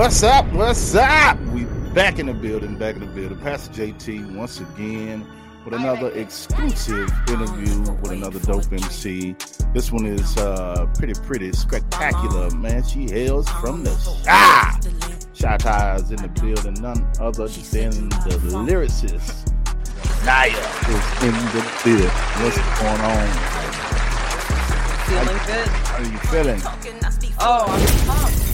What's 0.00 0.22
up? 0.22 0.50
What's 0.54 0.94
up? 0.94 1.38
We 1.52 1.64
back 1.92 2.18
in 2.18 2.24
the 2.24 2.32
building, 2.32 2.78
back 2.78 2.94
in 2.94 3.00
the 3.02 3.06
building. 3.06 3.36
Pastor 3.36 3.70
JT 3.70 4.34
once 4.34 4.58
again 4.58 5.26
with 5.62 5.74
another 5.74 6.10
exclusive 6.12 7.12
interview 7.28 7.80
with 8.00 8.12
another 8.12 8.38
dope 8.38 8.72
MC. 8.72 9.36
This 9.74 9.92
one 9.92 10.06
is 10.06 10.38
uh 10.38 10.86
pretty, 10.96 11.12
pretty 11.26 11.52
spectacular, 11.52 12.48
man. 12.52 12.82
She 12.82 13.10
hails 13.10 13.46
from 13.60 13.84
the 13.84 13.94
shy. 14.24 14.80
Shy 15.34 15.56
ties 15.58 16.10
in 16.10 16.16
the 16.16 16.28
building, 16.28 16.80
none 16.80 17.06
other 17.20 17.46
than 17.46 18.08
the 18.08 18.64
lyricist. 18.66 19.52
Naya 20.24 20.48
is 20.48 21.22
in 21.24 21.34
the 21.52 21.62
building. 21.84 22.08
What's 22.40 22.56
going 22.80 23.02
on? 23.02 23.28
Feeling 25.04 25.40
good. 25.44 25.68
How 25.68 25.96
are 25.96 26.04
you 26.04 26.18
feeling? 26.30 26.60
Oh, 27.38 27.66
I'm 27.68 28.06
pumped. 28.06 28.50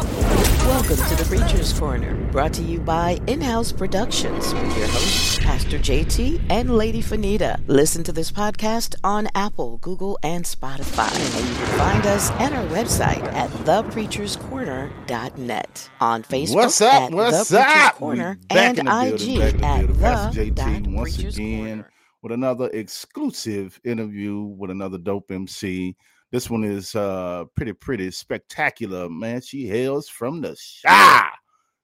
Welcome 0.00 0.96
to 0.96 1.14
the 1.14 1.26
Preacher's 1.28 1.78
Corner, 1.78 2.14
brought 2.32 2.54
to 2.54 2.62
you 2.62 2.80
by 2.80 3.20
In-House 3.26 3.70
Productions 3.70 4.54
with 4.54 4.78
your 4.78 4.86
hosts, 4.86 5.38
Pastor 5.40 5.78
JT 5.78 6.40
and 6.48 6.74
Lady 6.78 7.02
Fenita. 7.02 7.60
Listen 7.66 8.02
to 8.04 8.12
this 8.12 8.32
podcast 8.32 8.94
on 9.04 9.28
Apple, 9.34 9.76
Google, 9.82 10.18
and 10.22 10.46
Spotify. 10.46 11.12
And 11.14 11.48
you 11.50 11.54
can 11.54 11.78
find 11.78 12.06
us 12.06 12.30
at 12.32 12.54
our 12.54 12.64
website 12.68 13.22
at 13.34 13.50
thepreacherscorner.net. 13.50 15.90
On 16.00 16.22
Facebook 16.22 16.54
What's 16.54 16.80
up? 16.80 16.94
at 16.94 17.12
What's 17.12 17.50
The 17.50 17.56
Preacher's 17.58 17.82
up? 17.84 17.94
Corner 17.96 18.38
and 18.48 18.78
in 18.78 18.86
building, 18.86 19.12
IG 19.12 19.20
the 19.58 19.66
at. 19.66 19.98
Pastor 20.00 20.44
the 20.44 20.50
JT 20.52 20.94
once 20.94 21.14
Preacher's 21.16 21.36
again 21.36 21.66
Corner. 21.66 21.90
with 22.22 22.32
another 22.32 22.70
exclusive 22.70 23.78
interview 23.84 24.40
with 24.44 24.70
another 24.70 24.96
dope 24.96 25.30
MC. 25.30 25.94
This 26.30 26.48
one 26.48 26.64
is 26.64 26.94
uh 26.94 27.44
pretty, 27.56 27.72
pretty 27.72 28.10
spectacular, 28.10 29.08
man. 29.08 29.40
She 29.40 29.66
hails 29.66 30.08
from 30.08 30.40
the 30.40 30.56
shy. 30.56 31.28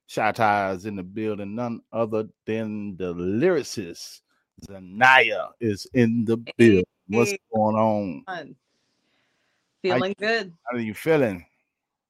Shy 0.07 0.31
ties 0.33 0.87
in 0.87 0.95
the 0.95 1.03
building, 1.03 1.57
none 1.57 1.81
other 1.93 2.29
than 2.45 2.97
the 2.97 3.13
lyricist. 3.15 4.21
Zanyia 4.65 5.49
is 5.61 5.87
in 5.95 6.25
the 6.25 6.37
building. 6.57 6.85
What's 7.09 7.35
going 7.53 7.77
on? 7.77 8.55
Feeling 9.83 10.15
good. 10.19 10.53
How 10.65 10.77
are 10.77 10.81
you 10.81 10.95
feeling? 10.95 11.45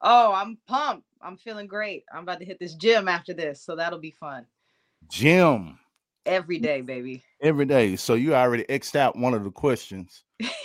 Oh, 0.03 0.33
I'm 0.33 0.59
pumped. 0.67 1.07
I'm 1.23 1.37
feeling 1.39 1.67
great. 1.67 2.05
I'm 2.13 2.23
about 2.23 2.39
to 2.41 2.45
hit 2.45 2.59
this 2.59 2.75
gym 2.75 3.09
after 3.09 3.35
this, 3.35 3.63
so 3.63 3.75
that'll 3.75 3.99
be 3.99 4.13
fun. 4.13 4.47
gym, 5.09 5.79
Every 6.27 6.59
mm. 6.59 6.63
day, 6.63 6.81
baby. 6.81 7.25
every 7.41 7.65
day. 7.65 7.97
So 7.97 8.15
you 8.15 8.35
already 8.35 8.65
xed 8.65 8.97
out 8.97 9.17
one 9.17 9.35
of 9.35 9.45
the 9.45 9.51
questions. 9.51 10.25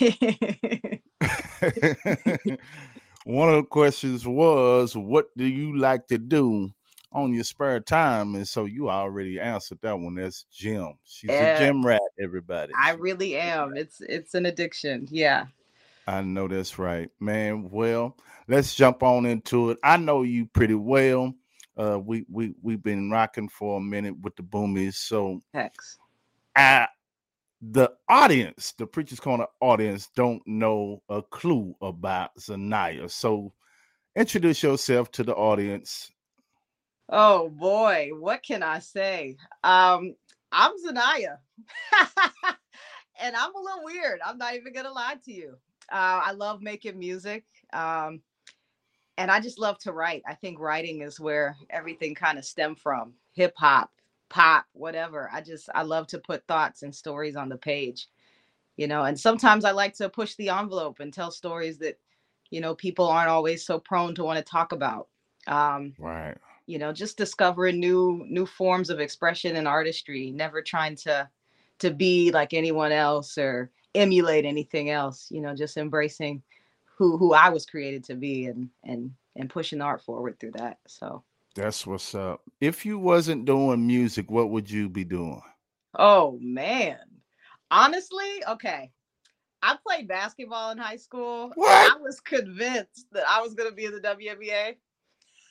one 3.24 3.48
of 3.48 3.56
the 3.56 3.66
questions 3.70 4.26
was, 4.26 4.96
"What 4.96 5.26
do 5.36 5.46
you 5.46 5.78
like 5.78 6.08
to 6.08 6.18
do 6.18 6.70
on 7.12 7.32
your 7.32 7.44
spare 7.44 7.80
time?" 7.80 8.34
And 8.34 8.46
so 8.46 8.64
you 8.64 8.90
already 8.90 9.38
answered 9.38 9.78
that 9.82 9.98
one. 9.98 10.16
That's 10.16 10.44
gym. 10.52 10.94
She's 11.04 11.30
a 11.30 11.56
gym 11.58 11.86
rat. 11.86 12.02
Everybody. 12.20 12.72
I 12.78 12.92
really 12.92 13.36
am. 13.36 13.76
It's 13.76 14.00
it's 14.00 14.34
an 14.34 14.46
addiction. 14.46 15.06
Yeah. 15.10 15.46
I 16.06 16.20
know 16.20 16.48
that's 16.48 16.80
right, 16.80 17.08
man. 17.20 17.70
Well, 17.70 18.16
let's 18.48 18.74
jump 18.74 19.04
on 19.04 19.24
into 19.24 19.70
it. 19.70 19.78
I 19.84 19.96
know 19.98 20.22
you 20.22 20.46
pretty 20.46 20.74
well. 20.74 21.32
Uh, 21.76 21.98
we 21.98 22.24
we 22.30 22.54
we've 22.62 22.82
been 22.82 23.10
rocking 23.10 23.48
for 23.48 23.78
a 23.78 23.80
minute 23.80 24.18
with 24.20 24.36
the 24.36 24.42
boomies, 24.42 24.94
so 24.94 25.42
Hex. 25.54 25.98
I, 26.54 26.86
the 27.62 27.90
audience, 28.08 28.72
the 28.72 28.86
Preacher's 28.86 29.20
Corner 29.20 29.46
audience, 29.60 30.10
don't 30.14 30.42
know 30.46 31.02
a 31.08 31.22
clue 31.22 31.74
about 31.80 32.36
Zanyia. 32.38 33.10
So 33.10 33.52
introduce 34.16 34.62
yourself 34.62 35.10
to 35.12 35.22
the 35.22 35.34
audience. 35.34 36.10
Oh 37.08 37.48
boy, 37.48 38.10
what 38.18 38.42
can 38.42 38.62
I 38.62 38.80
say? 38.80 39.36
Um, 39.62 40.14
I'm 40.50 40.72
Zanyia. 40.84 41.38
and 43.20 43.36
I'm 43.36 43.54
a 43.54 43.60
little 43.60 43.84
weird. 43.84 44.20
I'm 44.24 44.38
not 44.38 44.54
even 44.56 44.72
gonna 44.72 44.92
lie 44.92 45.16
to 45.24 45.32
you. 45.32 45.56
Uh, 45.90 46.20
I 46.24 46.32
love 46.32 46.62
making 46.62 46.98
music. 46.98 47.44
Um, 47.72 48.20
and 49.18 49.30
I 49.30 49.40
just 49.40 49.58
love 49.58 49.78
to 49.80 49.92
write. 49.92 50.22
I 50.26 50.34
think 50.34 50.58
writing 50.60 51.02
is 51.02 51.20
where 51.20 51.56
everything 51.70 52.14
kind 52.14 52.38
of 52.38 52.44
stem 52.44 52.74
from. 52.74 53.14
Hip 53.34 53.54
hop, 53.56 53.90
pop, 54.30 54.66
whatever. 54.72 55.30
I 55.32 55.40
just 55.40 55.68
I 55.74 55.82
love 55.82 56.06
to 56.08 56.18
put 56.18 56.46
thoughts 56.46 56.82
and 56.82 56.94
stories 56.94 57.36
on 57.36 57.48
the 57.48 57.56
page. 57.58 58.08
You 58.76 58.86
know, 58.88 59.04
and 59.04 59.18
sometimes 59.18 59.64
I 59.64 59.72
like 59.72 59.94
to 59.96 60.08
push 60.08 60.34
the 60.36 60.48
envelope 60.50 61.00
and 61.00 61.12
tell 61.12 61.30
stories 61.30 61.78
that, 61.78 61.98
you 62.50 62.60
know, 62.60 62.74
people 62.74 63.06
aren't 63.06 63.28
always 63.30 63.64
so 63.66 63.78
prone 63.78 64.14
to 64.16 64.24
want 64.24 64.38
to 64.38 64.44
talk 64.44 64.72
about. 64.72 65.08
Um, 65.46 65.94
Right. 65.98 66.38
you 66.66 66.78
know 66.78 66.92
just 66.92 67.16
discovering 67.16 67.80
new 67.80 68.24
new 68.28 68.46
forms 68.46 68.90
of 68.90 69.00
expression 69.00 69.56
and 69.56 69.66
artistry 69.68 70.30
never 70.30 70.62
trying 70.62 70.96
to 70.96 71.28
to 71.78 71.90
be 71.90 72.30
like 72.32 72.54
anyone 72.54 72.92
else 72.92 73.36
or 73.38 73.70
emulate 73.94 74.44
anything 74.44 74.90
else 74.90 75.28
you 75.30 75.40
know 75.40 75.54
just 75.54 75.76
embracing 75.76 76.42
who 77.02 77.16
who 77.16 77.34
i 77.34 77.48
was 77.48 77.66
created 77.66 78.04
to 78.04 78.14
be 78.14 78.46
and 78.46 78.68
and 78.84 79.10
and 79.34 79.50
pushing 79.50 79.78
the 79.80 79.84
art 79.84 80.00
forward 80.02 80.38
through 80.38 80.52
that 80.52 80.78
so 80.86 81.24
That's 81.56 81.84
what's 81.86 82.14
up. 82.14 82.42
If 82.60 82.86
you 82.86 82.98
wasn't 82.98 83.44
doing 83.44 83.86
music, 83.86 84.30
what 84.30 84.50
would 84.50 84.70
you 84.70 84.88
be 84.88 85.04
doing? 85.04 85.42
oh 85.98 86.38
man 86.40 86.98
honestly 87.70 88.42
okay 88.48 88.90
i 89.62 89.76
played 89.86 90.06
basketball 90.08 90.70
in 90.70 90.78
high 90.78 90.96
school 90.96 91.50
What? 91.54 91.92
i 91.92 92.00
was 92.00 92.20
convinced 92.20 93.06
that 93.12 93.24
i 93.28 93.42
was 93.42 93.52
going 93.54 93.68
to 93.68 93.74
be 93.76 93.84
in 93.86 93.92
the 93.92 94.00
WNBA. 94.00 94.76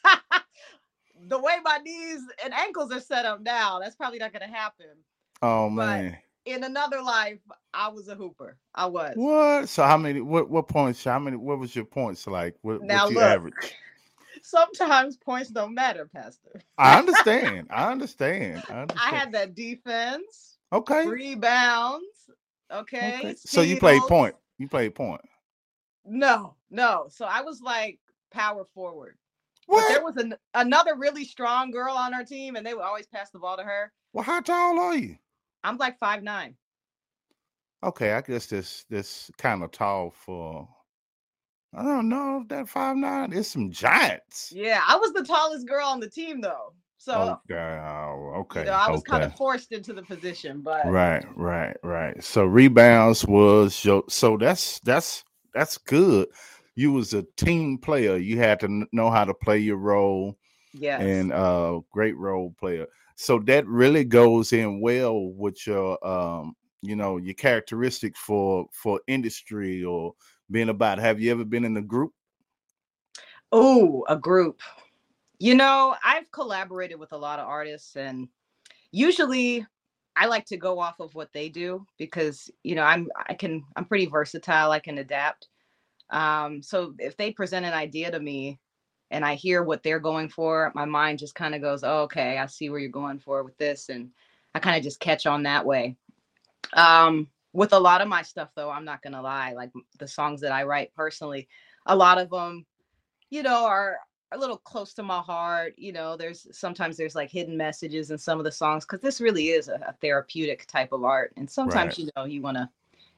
the 1.27 1.39
way 1.39 1.53
my 1.63 1.77
knees 1.83 2.21
and 2.43 2.53
ankles 2.53 2.91
are 2.91 2.99
set 3.01 3.25
up 3.25 3.41
now 3.41 3.79
that's 3.79 3.95
probably 3.95 4.19
not 4.19 4.33
going 4.33 4.47
to 4.49 4.55
happen 4.55 4.87
Oh 5.43 5.69
But- 5.69 5.85
man. 5.85 6.17
In 6.45 6.63
another 6.63 7.01
life, 7.01 7.39
I 7.73 7.89
was 7.89 8.07
a 8.07 8.15
hooper. 8.15 8.57
I 8.73 8.87
was. 8.87 9.13
What? 9.15 9.69
So 9.69 9.83
how 9.83 9.97
many 9.97 10.21
what 10.21 10.49
what 10.49 10.67
points? 10.67 11.03
How 11.03 11.19
many 11.19 11.37
what 11.37 11.59
was 11.59 11.75
your 11.75 11.85
points 11.85 12.27
like? 12.27 12.55
What, 12.61 12.81
Now 12.81 13.03
what 13.05 13.11
you 13.11 13.15
look. 13.15 13.23
average? 13.23 13.73
Sometimes 14.43 15.17
points 15.17 15.49
don't 15.49 15.75
matter, 15.75 16.09
Pastor. 16.13 16.61
I 16.77 16.97
understand. 16.99 17.67
I 17.69 17.91
understand. 17.91 18.63
I 18.69 18.85
I 18.97 19.15
had 19.15 19.31
that 19.33 19.55
defense, 19.55 20.57
okay. 20.73 21.07
rebounds. 21.07 22.05
Okay. 22.71 23.17
okay. 23.19 23.35
So 23.37 23.61
you 23.61 23.77
played 23.77 24.01
point. 24.03 24.35
You 24.57 24.67
played 24.67 24.95
point. 24.95 25.21
No, 26.05 26.55
no. 26.69 27.07
So 27.09 27.25
I 27.25 27.41
was 27.41 27.61
like 27.61 27.99
power 28.31 28.65
forward. 28.73 29.17
But 29.67 29.75
What? 29.75 29.89
there 29.89 30.03
was 30.03 30.17
an, 30.17 30.35
another 30.55 30.95
really 30.95 31.23
strong 31.23 31.71
girl 31.71 31.93
on 31.95 32.13
our 32.13 32.23
team, 32.23 32.55
and 32.55 32.65
they 32.65 32.73
would 32.73 32.83
always 32.83 33.07
pass 33.07 33.29
the 33.29 33.39
ball 33.39 33.57
to 33.57 33.63
her. 33.63 33.91
Well, 34.11 34.23
how 34.23 34.41
tall 34.41 34.79
are 34.79 34.95
you? 34.95 35.17
I'm 35.63 35.77
like 35.77 35.99
five 35.99 36.23
nine. 36.23 36.55
Okay, 37.83 38.13
I 38.13 38.21
guess 38.21 38.45
this 38.45 38.85
this 38.89 39.31
kind 39.37 39.63
of 39.63 39.71
tall 39.71 40.11
for. 40.11 40.67
I 41.73 41.83
don't 41.83 42.09
know 42.09 42.43
that 42.49 42.67
five 42.67 42.97
nine. 42.97 43.31
It's 43.33 43.47
some 43.49 43.71
giants. 43.71 44.51
Yeah, 44.53 44.81
I 44.85 44.97
was 44.97 45.13
the 45.13 45.23
tallest 45.23 45.67
girl 45.67 45.87
on 45.87 45.99
the 45.99 46.09
team, 46.09 46.41
though. 46.41 46.73
So 46.97 47.39
okay, 47.49 47.79
oh, 47.83 48.33
okay. 48.41 48.59
you 48.59 48.65
know, 48.67 48.73
I 48.73 48.91
was 48.91 48.99
okay. 48.99 49.09
kind 49.09 49.23
of 49.23 49.35
forced 49.35 49.71
into 49.71 49.91
the 49.91 50.03
position, 50.03 50.61
but 50.61 50.85
Right, 50.85 51.25
right, 51.35 51.75
right. 51.81 52.23
So 52.23 52.45
rebounds 52.45 53.25
was 53.25 53.83
your. 53.83 54.03
So 54.07 54.37
that's 54.37 54.79
that's 54.81 55.23
that's 55.53 55.79
good. 55.79 56.27
You 56.75 56.91
was 56.91 57.15
a 57.15 57.23
team 57.37 57.79
player. 57.79 58.17
You 58.17 58.37
had 58.37 58.59
to 58.59 58.85
know 58.91 59.09
how 59.09 59.25
to 59.25 59.33
play 59.33 59.57
your 59.57 59.77
role, 59.77 60.37
yes. 60.73 61.01
and 61.01 61.33
uh, 61.33 61.79
great 61.91 62.15
role 62.17 62.53
player. 62.59 62.85
So 63.21 63.37
that 63.45 63.67
really 63.67 64.03
goes 64.03 64.51
in 64.51 64.81
well 64.81 65.27
with 65.33 65.67
your, 65.67 66.03
um, 66.05 66.55
you 66.81 66.95
know, 66.95 67.17
your 67.17 67.35
characteristic 67.35 68.17
for 68.17 68.65
for 68.73 68.99
industry 69.05 69.83
or 69.83 70.15
being 70.49 70.69
about. 70.69 70.97
Have 70.97 71.21
you 71.21 71.29
ever 71.29 71.45
been 71.45 71.63
in 71.63 71.77
a 71.77 71.83
group? 71.83 72.13
Oh, 73.51 74.03
a 74.09 74.17
group. 74.17 74.59
You 75.37 75.53
know, 75.53 75.95
I've 76.03 76.31
collaborated 76.31 76.97
with 76.97 77.11
a 77.11 77.17
lot 77.17 77.37
of 77.37 77.47
artists 77.47 77.95
and 77.95 78.27
usually 78.91 79.67
I 80.15 80.25
like 80.25 80.45
to 80.45 80.57
go 80.57 80.79
off 80.79 80.99
of 80.99 81.13
what 81.13 81.29
they 81.31 81.47
do 81.47 81.85
because, 81.99 82.49
you 82.63 82.73
know, 82.73 82.83
I'm 82.83 83.07
I 83.29 83.35
can 83.35 83.63
I'm 83.75 83.85
pretty 83.85 84.07
versatile, 84.07 84.71
I 84.71 84.79
can 84.79 84.97
adapt. 84.97 85.47
Um 86.09 86.63
so 86.63 86.95
if 86.97 87.17
they 87.17 87.31
present 87.31 87.67
an 87.67 87.73
idea 87.73 88.09
to 88.09 88.19
me 88.19 88.59
and 89.11 89.25
I 89.25 89.35
hear 89.35 89.63
what 89.63 89.83
they're 89.83 89.99
going 89.99 90.29
for, 90.29 90.71
my 90.75 90.85
mind 90.85 91.19
just 91.19 91.35
kind 91.35 91.55
of 91.55 91.61
goes, 91.61 91.83
oh, 91.83 92.03
"Okay, 92.03 92.37
I 92.37 92.45
see 92.47 92.69
where 92.69 92.79
you're 92.79 92.89
going 92.89 93.19
for 93.19 93.43
with 93.43 93.57
this." 93.57 93.89
And 93.89 94.11
I 94.55 94.59
kind 94.59 94.77
of 94.77 94.83
just 94.83 94.99
catch 94.99 95.25
on 95.27 95.43
that 95.43 95.65
way. 95.65 95.97
Um 96.73 97.29
with 97.53 97.73
a 97.73 97.79
lot 97.79 98.01
of 98.01 98.07
my 98.07 98.21
stuff 98.23 98.49
though, 98.55 98.69
I'm 98.71 98.85
not 98.85 99.01
going 99.01 99.13
to 99.13 99.21
lie, 99.21 99.51
like 99.53 99.71
the 99.99 100.07
songs 100.07 100.39
that 100.41 100.53
I 100.53 100.63
write 100.63 100.93
personally, 100.95 101.49
a 101.85 101.95
lot 101.95 102.17
of 102.17 102.29
them 102.29 102.65
you 103.29 103.43
know, 103.43 103.65
are 103.65 103.97
a 104.31 104.37
little 104.37 104.57
close 104.57 104.93
to 104.95 105.03
my 105.03 105.19
heart. 105.19 105.73
You 105.77 105.91
know, 105.93 106.15
there's 106.15 106.47
sometimes 106.57 106.97
there's 106.97 107.15
like 107.15 107.31
hidden 107.31 107.57
messages 107.57 108.11
in 108.11 108.17
some 108.17 108.39
of 108.39 108.45
the 108.45 108.51
songs 108.51 108.85
because 108.85 109.01
this 109.01 109.19
really 109.21 109.49
is 109.49 109.67
a, 109.69 109.75
a 109.87 109.93
therapeutic 110.01 110.65
type 110.67 110.91
of 110.93 111.03
art. 111.03 111.33
And 111.37 111.49
sometimes, 111.49 111.97
Right. 111.97 111.99
you 111.99 112.09
know, 112.15 112.25
you 112.25 112.41
want 112.41 112.57
to 112.57 112.69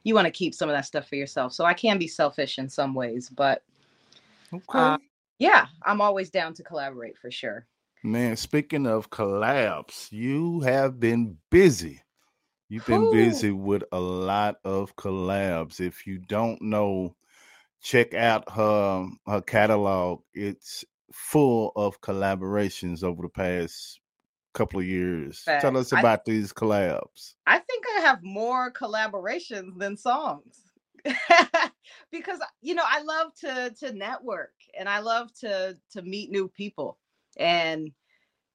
you 0.04 0.14
want 0.14 0.26
to 0.26 0.30
keep 0.32 0.54
some 0.54 0.68
of 0.68 0.74
that 0.74 0.86
stuff 0.86 1.08
for 1.08 1.16
yourself. 1.16 1.52
So 1.52 1.64
I 1.64 1.74
can 1.74 1.98
be 1.98 2.08
selfish 2.08 2.58
in 2.58 2.68
some 2.68 2.94
ways, 2.94 3.28
but 3.30 3.62
Okay. 4.52 4.78
uh, 4.78 4.98
yeah, 5.44 5.66
I'm 5.82 6.00
always 6.00 6.30
down 6.30 6.54
to 6.54 6.62
collaborate 6.62 7.18
for 7.18 7.30
sure. 7.30 7.66
Man, 8.02 8.36
speaking 8.36 8.86
of 8.86 9.10
collabs, 9.10 10.10
you 10.12 10.60
have 10.60 10.98
been 10.98 11.36
busy. 11.50 12.00
You've 12.68 12.86
been 12.86 13.02
Whew. 13.02 13.12
busy 13.12 13.50
with 13.50 13.84
a 13.92 14.00
lot 14.00 14.56
of 14.64 14.96
collabs. 14.96 15.80
If 15.80 16.06
you 16.06 16.18
don't 16.18 16.60
know, 16.62 17.14
check 17.82 18.14
out 18.14 18.50
her 18.50 19.06
her 19.26 19.40
catalog. 19.42 20.22
It's 20.32 20.84
full 21.12 21.72
of 21.76 22.00
collaborations 22.00 23.02
over 23.04 23.22
the 23.22 23.28
past 23.28 24.00
couple 24.54 24.80
of 24.80 24.86
years. 24.86 25.42
Tell 25.44 25.60
Facts. 25.60 25.76
us 25.76 25.92
I- 25.92 26.00
about 26.00 26.24
these 26.24 26.52
collabs. 26.52 27.34
I 27.46 27.58
think 27.58 27.84
I 27.96 28.00
have 28.00 28.22
more 28.22 28.72
collaborations 28.72 29.78
than 29.78 29.96
songs. 29.96 30.62
because 32.10 32.38
you 32.62 32.74
know, 32.74 32.84
I 32.86 33.02
love 33.02 33.34
to 33.40 33.74
to 33.80 33.92
network 33.92 34.54
and 34.78 34.88
I 34.88 35.00
love 35.00 35.32
to 35.40 35.76
to 35.92 36.02
meet 36.02 36.30
new 36.30 36.48
people. 36.48 36.98
And 37.36 37.92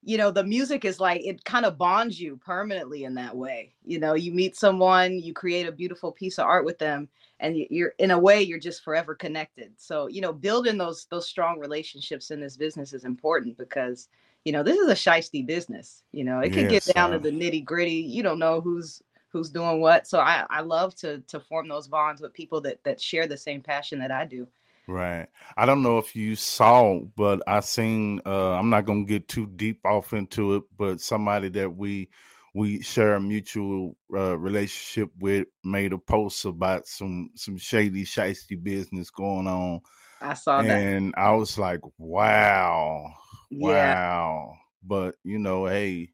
you 0.01 0.17
know, 0.17 0.31
the 0.31 0.43
music 0.43 0.85
is 0.85 0.99
like 0.99 1.21
it 1.25 1.43
kind 1.43 1.65
of 1.65 1.77
bonds 1.77 2.19
you 2.19 2.37
permanently 2.37 3.03
in 3.03 3.15
that 3.15 3.35
way. 3.35 3.73
You 3.83 3.99
know, 3.99 4.13
you 4.13 4.31
meet 4.31 4.55
someone, 4.55 5.19
you 5.19 5.33
create 5.33 5.67
a 5.67 5.71
beautiful 5.73 6.11
piece 6.11 6.39
of 6.39 6.45
art 6.45 6.65
with 6.65 6.79
them 6.79 7.09
and 7.41 7.57
you're 7.69 7.93
in 7.99 8.11
a 8.11 8.19
way 8.19 8.41
you're 8.41 8.59
just 8.59 8.83
forever 8.83 9.13
connected. 9.15 9.73
So, 9.77 10.07
you 10.07 10.21
know, 10.21 10.31
building 10.33 10.77
those 10.77 11.05
those 11.09 11.27
strong 11.27 11.59
relationships 11.59 12.31
in 12.31 12.39
this 12.39 12.57
business 12.57 12.93
is 12.93 13.03
important 13.05 13.57
because 13.57 14.07
you 14.45 14.53
know, 14.53 14.63
this 14.63 14.77
is 14.77 14.87
a 14.89 14.93
shisty 14.93 15.45
business. 15.45 16.03
You 16.13 16.23
know, 16.23 16.39
it 16.39 16.53
can 16.53 16.65
Yes, 16.65 16.67
get 16.67 16.85
down 16.95 17.11
uh, 17.11 17.11
to 17.11 17.19
the 17.19 17.29
nitty 17.31 17.65
gritty. 17.65 17.91
You 17.95 18.23
don't 18.23 18.39
know 18.39 18.61
who's 18.61 19.01
who's 19.31 19.49
doing 19.49 19.81
what. 19.81 20.07
So 20.07 20.19
I, 20.19 20.45
I 20.49 20.61
love 20.61 20.95
to 20.97 21.19
to 21.27 21.39
form 21.39 21.67
those 21.67 21.87
bonds 21.87 22.21
with 22.21 22.33
people 22.33 22.61
that 22.61 22.83
that 22.83 23.01
share 23.01 23.27
the 23.27 23.37
same 23.37 23.61
passion 23.61 23.99
that 23.99 24.11
I 24.11 24.25
do. 24.25 24.47
Right. 24.87 25.27
I 25.55 25.65
don't 25.67 25.83
know 25.83 25.99
if 25.99 26.15
you 26.15 26.35
saw, 26.35 26.99
but 27.15 27.43
I 27.47 27.59
seen 27.59 28.21
uh 28.25 28.53
I'm 28.53 28.69
not 28.71 28.85
gonna 28.85 29.03
get 29.05 29.27
too 29.27 29.45
deep 29.45 29.85
off 29.85 30.13
into 30.13 30.55
it, 30.55 30.63
but 30.77 30.99
somebody 30.99 31.49
that 31.49 31.69
we 31.75 32.09
we 32.55 32.81
share 32.81 33.13
a 33.15 33.21
mutual 33.21 33.95
uh, 34.13 34.35
relationship 34.37 35.11
with 35.19 35.47
made 35.63 35.93
a 35.93 35.99
post 35.99 36.45
about 36.45 36.87
some 36.87 37.29
some 37.35 37.57
shady 37.57 38.03
shisty 38.03 38.61
business 38.61 39.11
going 39.11 39.47
on. 39.47 39.81
I 40.21 40.33
saw 40.33 40.63
that. 40.63 40.87
And 40.87 41.13
I 41.17 41.31
was 41.33 41.57
like, 41.57 41.81
wow, 41.97 43.13
Yeah. 43.51 43.95
wow. 43.95 44.57
But 44.83 45.15
you 45.23 45.37
know, 45.39 45.67
hey, 45.67 46.09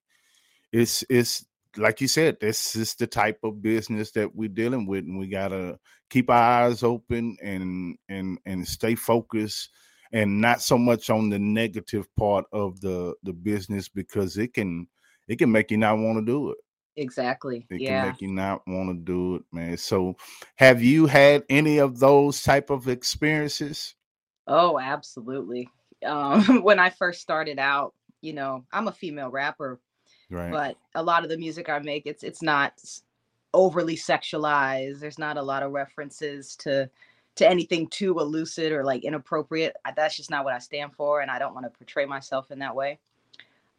it's 0.74 1.04
it's 1.10 1.46
like 1.78 2.02
you 2.02 2.08
said, 2.08 2.38
this 2.40 2.76
is 2.76 2.96
the 2.96 3.08
type 3.08 3.40
of 3.44 3.62
business 3.62 4.12
that 4.12 4.36
we're 4.36 4.50
dealing 4.50 4.86
with, 4.86 5.06
and 5.06 5.18
we 5.18 5.28
gotta 5.28 5.78
keep 6.10 6.30
our 6.30 6.64
eyes 6.66 6.84
open 6.84 7.38
and 7.42 7.98
and 8.10 8.40
and 8.46 8.68
stay 8.68 8.96
focused 8.96 9.70
and 10.12 10.40
not 10.40 10.62
so 10.62 10.78
much 10.78 11.10
on 11.10 11.30
the 11.30 11.40
negative 11.40 12.08
part 12.16 12.46
of 12.52 12.80
the 12.82 13.14
the 13.24 13.34
business 13.34 13.90
because 13.90 14.38
it 14.38 14.54
can 14.54 14.88
it 15.28 15.38
can 15.38 15.52
make 15.52 15.72
you 15.72 15.78
not 15.78 15.98
want 15.98 16.18
to 16.18 16.26
do 16.26 16.52
it. 16.52 16.58
Exactly. 16.98 17.66
It 17.70 17.82
yeah. 17.82 18.02
can 18.02 18.10
make 18.12 18.22
you 18.22 18.28
not 18.30 18.62
want 18.68 18.90
to 18.90 18.96
do 18.96 19.36
it, 19.36 19.44
man. 19.52 19.78
So 19.78 20.16
have 20.56 20.82
you 20.82 21.08
had 21.08 21.44
any 21.50 21.80
of 21.80 22.00
those 22.00 22.42
type 22.42 22.70
of 22.70 22.88
experiences? 22.88 23.96
Oh, 24.48 24.80
absolutely. 24.80 25.70
Um, 26.06 26.62
when 26.64 26.80
I 26.80 26.90
first 26.90 27.22
started 27.22 27.60
out, 27.60 27.94
you 28.22 28.34
know, 28.34 28.66
I'm 28.72 28.88
a 28.88 28.94
female 28.94 29.30
rapper, 29.30 29.80
Right. 30.30 30.52
but 30.52 30.78
a 30.96 31.04
lot 31.04 31.24
of 31.24 31.30
the 31.30 31.38
music 31.38 31.70
I 31.70 31.80
make, 31.80 32.06
it's 32.06 32.24
it's 32.24 32.42
not 32.42 32.74
overly 33.54 33.96
sexualized. 33.96 35.00
There's 35.00 35.20
not 35.20 35.38
a 35.38 35.42
lot 35.42 35.64
of 35.64 35.72
references 35.72 36.56
to 36.58 36.90
to 37.36 37.50
anything 37.50 37.88
too 37.88 38.20
illicit 38.20 38.72
or 38.72 38.84
like 38.84 39.04
inappropriate. 39.04 39.76
That's 39.96 40.16
just 40.16 40.30
not 40.30 40.46
what 40.46 40.54
I 40.54 40.60
stand 40.60 40.94
for, 40.94 41.22
and 41.22 41.32
I 41.32 41.40
don't 41.40 41.54
want 41.54 41.66
to 41.66 41.78
portray 41.78 42.06
myself 42.06 42.52
in 42.52 42.60
that 42.60 42.76
way. 42.76 43.00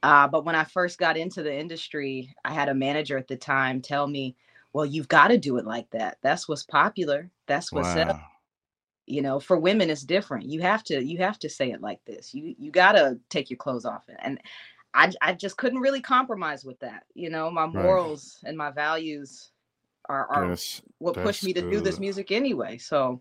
Uh, 0.03 0.29
but 0.29 0.45
when 0.45 0.55
I 0.55 0.65
first 0.65 0.99
got 0.99 1.17
into 1.17 1.43
the 1.43 1.55
industry, 1.55 2.35
I 2.45 2.53
had 2.53 2.69
a 2.69 2.75
manager 2.75 3.17
at 3.17 3.29
the 3.29 3.37
time 3.37 3.81
tell 3.81 4.07
me, 4.07 4.37
"Well, 4.73 4.87
you've 4.87 5.09
got 5.09 5.29
to 5.29 5.39
do 5.39 5.57
it 5.57 5.67
like 5.67 5.91
that. 5.91 6.19
That's 6.23 6.49
what's 6.49 6.65
popular. 6.65 7.31
That's 7.47 7.73
what's 7.73 7.93
sells." 7.93 8.13
wow. 8.15 8.21
you 9.07 9.23
know 9.23 9.39
for 9.39 9.57
women 9.57 9.89
it's 9.89 10.03
different 10.03 10.47
you 10.47 10.61
have 10.61 10.83
to 10.83 11.05
you 11.05 11.19
have 11.19 11.39
to 11.39 11.49
say 11.49 11.71
it 11.71 11.81
like 11.81 12.05
this 12.07 12.35
you 12.35 12.57
you 12.59 12.73
got 12.73 12.93
to 12.93 13.17
take 13.29 13.49
your 13.49 13.57
clothes 13.57 13.85
off 13.85 14.03
and 14.19 14.41
I, 14.97 15.13
I 15.23 15.33
just 15.35 15.57
couldn't 15.59 15.81
really 15.81 16.01
compromise 16.01 16.65
with 16.65 16.79
that 16.81 17.05
you 17.15 17.31
know 17.31 17.51
my 17.51 17.67
morals 17.67 18.39
and 18.45 18.57
my 18.57 18.71
values 18.71 19.51
are, 20.09 20.27
are 20.29 20.49
Yes. 20.49 20.83
what 20.99 21.15
pushed 21.23 21.45
me 21.45 21.53
to 21.53 21.63
do 21.71 21.81
this 21.81 22.01
music 22.01 22.33
anyway 22.33 22.79
so 22.79 23.21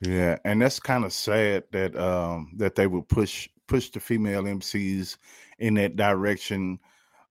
Yeah, 0.00 0.38
and 0.44 0.60
that's 0.60 0.80
kind 0.80 1.04
of 1.04 1.12
sad 1.12 1.64
that 1.72 1.96
um 1.96 2.52
that 2.56 2.74
they 2.74 2.86
would 2.86 3.08
push 3.08 3.48
push 3.66 3.90
the 3.90 4.00
female 4.00 4.42
MCs 4.42 5.16
in 5.58 5.74
that 5.74 5.96
direction. 5.96 6.78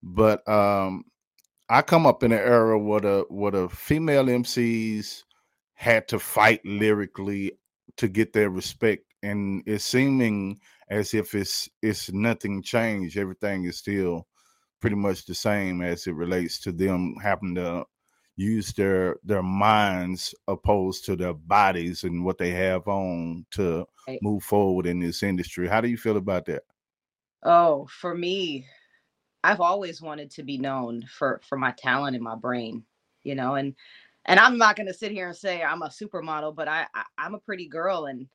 But 0.01 0.47
um 0.47 1.05
I 1.69 1.81
come 1.81 2.05
up 2.05 2.23
in 2.23 2.31
an 2.31 2.39
era 2.39 2.77
where 2.79 3.01
the 3.01 3.25
where 3.29 3.51
the 3.51 3.69
female 3.69 4.25
MCs 4.25 5.23
had 5.75 6.07
to 6.09 6.19
fight 6.19 6.61
lyrically 6.65 7.53
to 7.97 8.07
get 8.07 8.33
their 8.33 8.49
respect, 8.49 9.03
and 9.23 9.63
it's 9.65 9.83
seeming 9.83 10.59
as 10.89 11.13
if 11.13 11.35
it's 11.35 11.69
it's 11.81 12.11
nothing 12.11 12.61
changed. 12.61 13.17
Everything 13.17 13.65
is 13.65 13.77
still 13.77 14.27
pretty 14.81 14.95
much 14.95 15.25
the 15.25 15.35
same 15.35 15.81
as 15.81 16.07
it 16.07 16.13
relates 16.15 16.59
to 16.59 16.71
them 16.71 17.15
having 17.23 17.55
to 17.55 17.85
use 18.35 18.73
their 18.73 19.17
their 19.23 19.43
minds 19.43 20.33
opposed 20.47 21.05
to 21.05 21.15
their 21.15 21.33
bodies 21.33 22.03
and 22.03 22.25
what 22.25 22.37
they 22.37 22.51
have 22.51 22.87
on 22.87 23.45
to 23.51 23.85
Right. 24.07 24.19
move 24.21 24.43
forward 24.43 24.85
in 24.85 24.99
this 24.99 25.23
industry. 25.23 25.67
How 25.67 25.81
do 25.81 25.87
you 25.87 25.97
feel 25.97 26.17
about 26.17 26.45
that? 26.45 26.63
oh 27.43 27.87
for 27.89 28.15
me 28.15 28.65
i've 29.43 29.61
always 29.61 30.01
wanted 30.01 30.31
to 30.31 30.43
be 30.43 30.57
known 30.57 31.03
for 31.07 31.41
for 31.47 31.57
my 31.57 31.71
talent 31.77 32.15
and 32.15 32.23
my 32.23 32.35
brain 32.35 32.83
you 33.23 33.35
know 33.35 33.55
and 33.55 33.75
and 34.25 34.39
i'm 34.39 34.57
not 34.57 34.75
going 34.75 34.87
to 34.87 34.93
sit 34.93 35.11
here 35.11 35.27
and 35.27 35.35
say 35.35 35.61
i'm 35.63 35.81
a 35.81 35.87
supermodel 35.89 36.55
but 36.55 36.67
i, 36.67 36.85
I 36.93 37.03
i'm 37.17 37.33
a 37.35 37.39
pretty 37.39 37.67
girl 37.67 38.05
and 38.05 38.27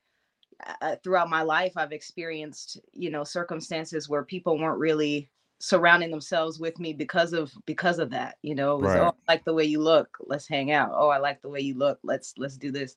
uh, 0.80 0.96
throughout 1.02 1.30
my 1.30 1.42
life 1.42 1.72
i've 1.76 1.92
experienced 1.92 2.80
you 2.92 3.10
know 3.10 3.24
circumstances 3.24 4.08
where 4.08 4.24
people 4.24 4.58
weren't 4.58 4.78
really 4.78 5.28
surrounding 5.60 6.10
themselves 6.10 6.58
with 6.60 6.78
me 6.78 6.92
because 6.92 7.32
of 7.32 7.52
because 7.66 7.98
of 7.98 8.10
that 8.10 8.36
you 8.42 8.54
know 8.54 8.76
it 8.76 8.80
was 8.80 8.94
Right. 8.94 9.00
oh 9.02 9.08
i 9.28 9.32
like 9.32 9.44
the 9.44 9.54
way 9.54 9.64
you 9.64 9.80
look 9.80 10.16
let's 10.26 10.46
hang 10.46 10.70
out. 10.72 10.90
Oh 10.94 11.08
i 11.08 11.18
like 11.18 11.42
the 11.42 11.48
way 11.48 11.60
you 11.60 11.74
look 11.74 11.98
let's 12.02 12.34
let's 12.38 12.56
do 12.56 12.70
this. 12.70 12.96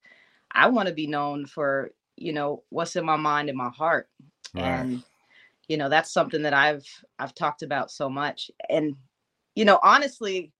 I 0.51 0.67
want 0.67 0.87
to 0.87 0.93
be 0.93 1.07
known 1.07 1.45
for 1.45 1.91
you 2.17 2.33
know 2.33 2.63
what's 2.69 2.95
in 2.95 3.05
my 3.05 3.15
mind 3.15 3.49
and 3.49 3.57
my 3.57 3.69
heart 3.69 4.09
and 4.55 5.01
you 5.67 5.77
know 5.77 5.89
that's 5.89 6.11
something 6.11 6.41
that 6.43 6.53
i've 6.53 6.85
i've 7.19 7.33
talked 7.33 7.63
about 7.63 7.89
so 7.89 8.09
much 8.09 8.51
and 8.69 8.95
you 9.55 9.65
know 9.65 9.79
honestly 9.81 10.51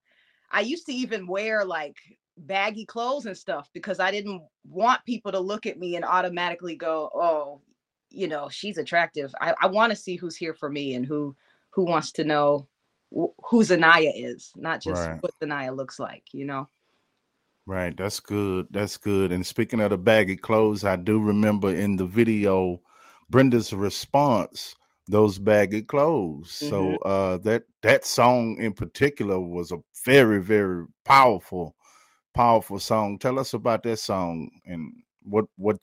i 0.52 0.62
used 0.62 0.86
to 0.86 0.94
even 0.94 1.28
wear 1.28 1.66
like 1.66 1.98
baggy 2.38 2.86
clothes 2.86 3.26
and 3.26 3.38
stuff 3.38 3.70
because 3.74 4.00
i 4.00 4.12
didn't 4.12 4.42
want 4.70 5.04
people 5.06 5.32
to 5.32 5.40
look 5.40 5.66
at 5.66 5.78
me 5.78 5.96
and 5.96 6.06
automatically 6.06 6.76
go 6.76 7.10
oh 7.14 7.62
you 8.10 8.28
know 8.28 8.50
she's 8.50 8.78
attractive 8.78 9.34
i, 9.42 9.54
I 9.62 9.68
want 9.68 9.92
to 9.92 9.96
see 9.96 10.16
who's 10.16 10.36
here 10.36 10.54
for 10.54 10.70
me 10.70 10.96
and 10.96 11.06
who 11.06 11.36
who 11.72 11.86
wants 11.86 12.12
to 12.14 12.24
know 12.24 12.68
wh- 13.16 13.36
who 13.50 13.64
zanyia 13.64 14.12
is 14.16 14.52
not 14.56 14.82
just 14.82 15.10
Right. 15.10 15.22
what 15.22 15.34
zanyia 15.44 15.76
looks 15.76 16.00
like 16.00 16.24
you 16.34 16.46
know 16.46 16.68
Right, 17.68 17.96
that's 17.96 18.20
good. 18.20 18.68
That's 18.72 18.98
good. 18.98 19.32
And 19.32 19.46
speaking 19.46 19.80
of 19.80 19.92
the 19.92 19.98
baggy 19.98 20.36
clothes, 20.36 20.84
I 20.84 20.96
do 20.96 21.22
remember 21.22 21.74
in 21.74 21.96
the 21.96 22.06
video 22.06 22.82
Brenda's 23.30 23.72
response 23.74 24.76
those 25.08 25.38
baggy 25.40 25.82
clothes. 25.84 26.52
So 26.52 26.98
uh 27.00 27.38
that 27.40 27.64
that 27.84 28.06
song 28.06 28.58
in 28.60 28.74
particular 28.74 29.40
was 29.40 29.72
a 29.72 29.80
very 30.06 30.42
very 30.42 30.86
powerful 31.06 31.76
powerful 32.34 32.80
song. 32.80 33.20
Tell 33.20 33.40
us 33.40 33.54
about 33.54 33.84
that 33.84 33.98
song 34.00 34.50
and 34.66 35.04
what 35.24 35.46
what 35.58 35.78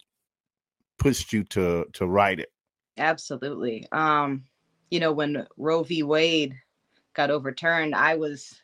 pushed 0.98 1.32
you 1.32 1.44
to 1.44 1.86
to 1.92 2.06
write 2.06 2.40
it. 2.40 2.52
Absolutely. 2.96 3.86
Um, 3.92 4.44
you 4.90 5.00
know, 5.00 5.12
when 5.12 5.46
Roe 5.56 5.82
v. 5.82 6.02
Wade 6.02 6.54
got 7.14 7.30
overturned, 7.30 7.94
I 7.94 8.16
was 8.16 8.62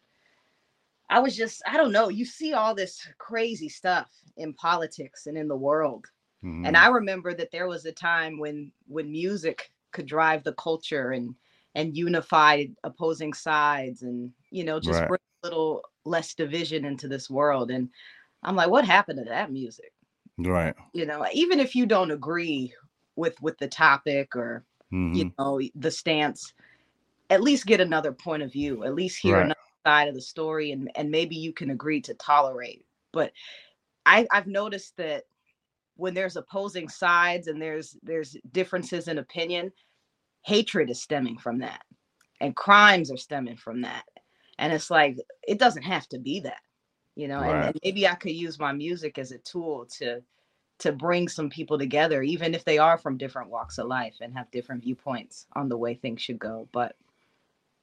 I 1.10 1.20
was 1.20 1.36
just, 1.36 1.62
I 1.66 1.76
don't 1.76 1.92
know, 1.92 2.08
you 2.08 2.24
see 2.24 2.54
all 2.54 2.74
this 2.74 3.06
crazy 3.18 3.68
stuff 3.68 4.10
in 4.36 4.54
politics 4.54 5.26
and 5.26 5.36
in 5.36 5.48
the 5.48 5.56
world. 5.56 6.06
Mhm. 6.42 6.66
And 6.66 6.76
I 6.76 6.88
remember 6.88 7.34
that 7.34 7.50
there 7.50 7.68
was 7.68 7.84
a 7.84 7.92
time 7.92 8.38
when 8.38 8.72
when 8.86 9.10
music 9.12 9.72
could 9.92 10.06
drive 10.06 10.44
the 10.44 10.54
culture 10.54 11.10
and 11.12 11.34
and 11.74 11.96
unify 11.96 12.66
opposing 12.84 13.32
sides 13.34 14.02
and 14.02 14.32
you 14.50 14.64
know 14.64 14.80
just 14.80 15.00
Right. 15.00 15.08
bring 15.08 15.20
a 15.42 15.46
little 15.46 15.82
less 16.04 16.34
division 16.34 16.84
into 16.84 17.08
this 17.08 17.30
world. 17.30 17.70
And 17.70 17.90
I'm 18.42 18.56
like, 18.56 18.70
what 18.70 18.86
happened 18.86 19.18
to 19.20 19.24
that 19.30 19.52
music? 19.52 19.92
right. 20.38 20.74
You 20.92 21.06
know, 21.06 21.26
even 21.32 21.58
if 21.60 21.74
you 21.74 21.86
don't 21.86 22.10
agree 22.10 22.74
with 23.16 23.40
with 23.42 23.58
the 23.58 23.68
topic 23.68 24.34
or 24.36 24.64
Mhm. 24.90 25.28
you 25.28 25.30
know 25.38 25.60
the 25.74 25.90
stance 25.90 26.52
at 27.30 27.42
least 27.42 27.66
get 27.66 27.80
another 27.80 28.12
point 28.12 28.42
of 28.42 28.52
view 28.52 28.84
at 28.84 28.94
least 28.94 29.18
hear 29.20 29.38
Right. 29.38 29.42
another 29.42 29.56
side 29.86 30.08
of 30.08 30.14
the 30.14 30.22
story 30.22 30.72
and 30.72 30.90
and 30.96 31.10
maybe 31.10 31.36
you 31.36 31.52
can 31.52 31.70
agree 31.70 32.00
to 32.02 32.14
tolerate 32.14 32.84
but 33.12 33.32
I, 34.06 34.26
I've 34.32 34.46
noticed 34.48 34.96
that 34.98 35.24
when 35.96 36.14
there's 36.14 36.36
opposing 36.36 36.88
sides 36.88 37.48
and 37.48 37.60
there's 37.62 37.96
there's 38.02 38.36
differences 38.52 39.08
in 39.08 39.18
opinion, 39.18 39.72
hatred 40.44 40.90
is 40.90 41.02
stemming 41.02 41.38
from 41.38 41.60
that, 41.60 41.82
and 42.40 42.56
crimes 42.56 43.10
are 43.12 43.16
stemming 43.18 43.56
from 43.56 43.82
that. 43.82 44.04
And 44.58 44.72
it's 44.72 44.90
like 44.90 45.18
it 45.46 45.58
doesn't 45.58 45.82
have 45.82 46.08
to 46.08 46.18
be 46.18 46.40
that, 46.40 46.62
you 47.16 47.28
know. 47.28 47.40
Right. 47.40 47.54
And, 47.54 47.64
and 47.66 47.80
maybe 47.84 48.06
I 48.06 48.14
could 48.14 48.32
use 48.32 48.58
my 48.58 48.72
music 48.72 49.18
as 49.18 49.32
a 49.32 49.38
tool 49.38 49.86
to 49.98 50.22
to 50.80 50.92
bring 50.92 51.28
some 51.28 51.48
people 51.48 51.78
together, 51.78 52.22
even 52.22 52.54
if 52.54 52.64
they 52.64 52.78
are 52.78 52.98
from 52.98 53.16
different 53.16 53.50
walks 53.50 53.78
of 53.78 53.86
life 53.86 54.16
and 54.20 54.34
have 54.34 54.50
different 54.50 54.82
viewpoints 54.82 55.46
on 55.54 55.68
the 55.68 55.78
way 55.78 55.94
things 55.94 56.20
should 56.20 56.38
go. 56.38 56.68
But 56.72 56.96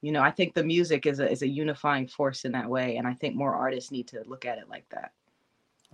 you 0.02 0.12
know, 0.12 0.20
I 0.20 0.30
think 0.30 0.54
the 0.54 0.64
music 0.64 1.06
is 1.06 1.20
a 1.20 1.30
is 1.30 1.42
a 1.42 1.48
unifying 1.48 2.08
force 2.08 2.44
in 2.44 2.52
that 2.52 2.68
way, 2.68 2.96
and 2.96 3.06
I 3.06 3.14
think 3.14 3.34
more 3.34 3.54
artists 3.54 3.90
need 3.90 4.08
to 4.08 4.22
look 4.26 4.44
at 4.44 4.58
it 4.58 4.68
like 4.68 4.88
that. 4.90 5.12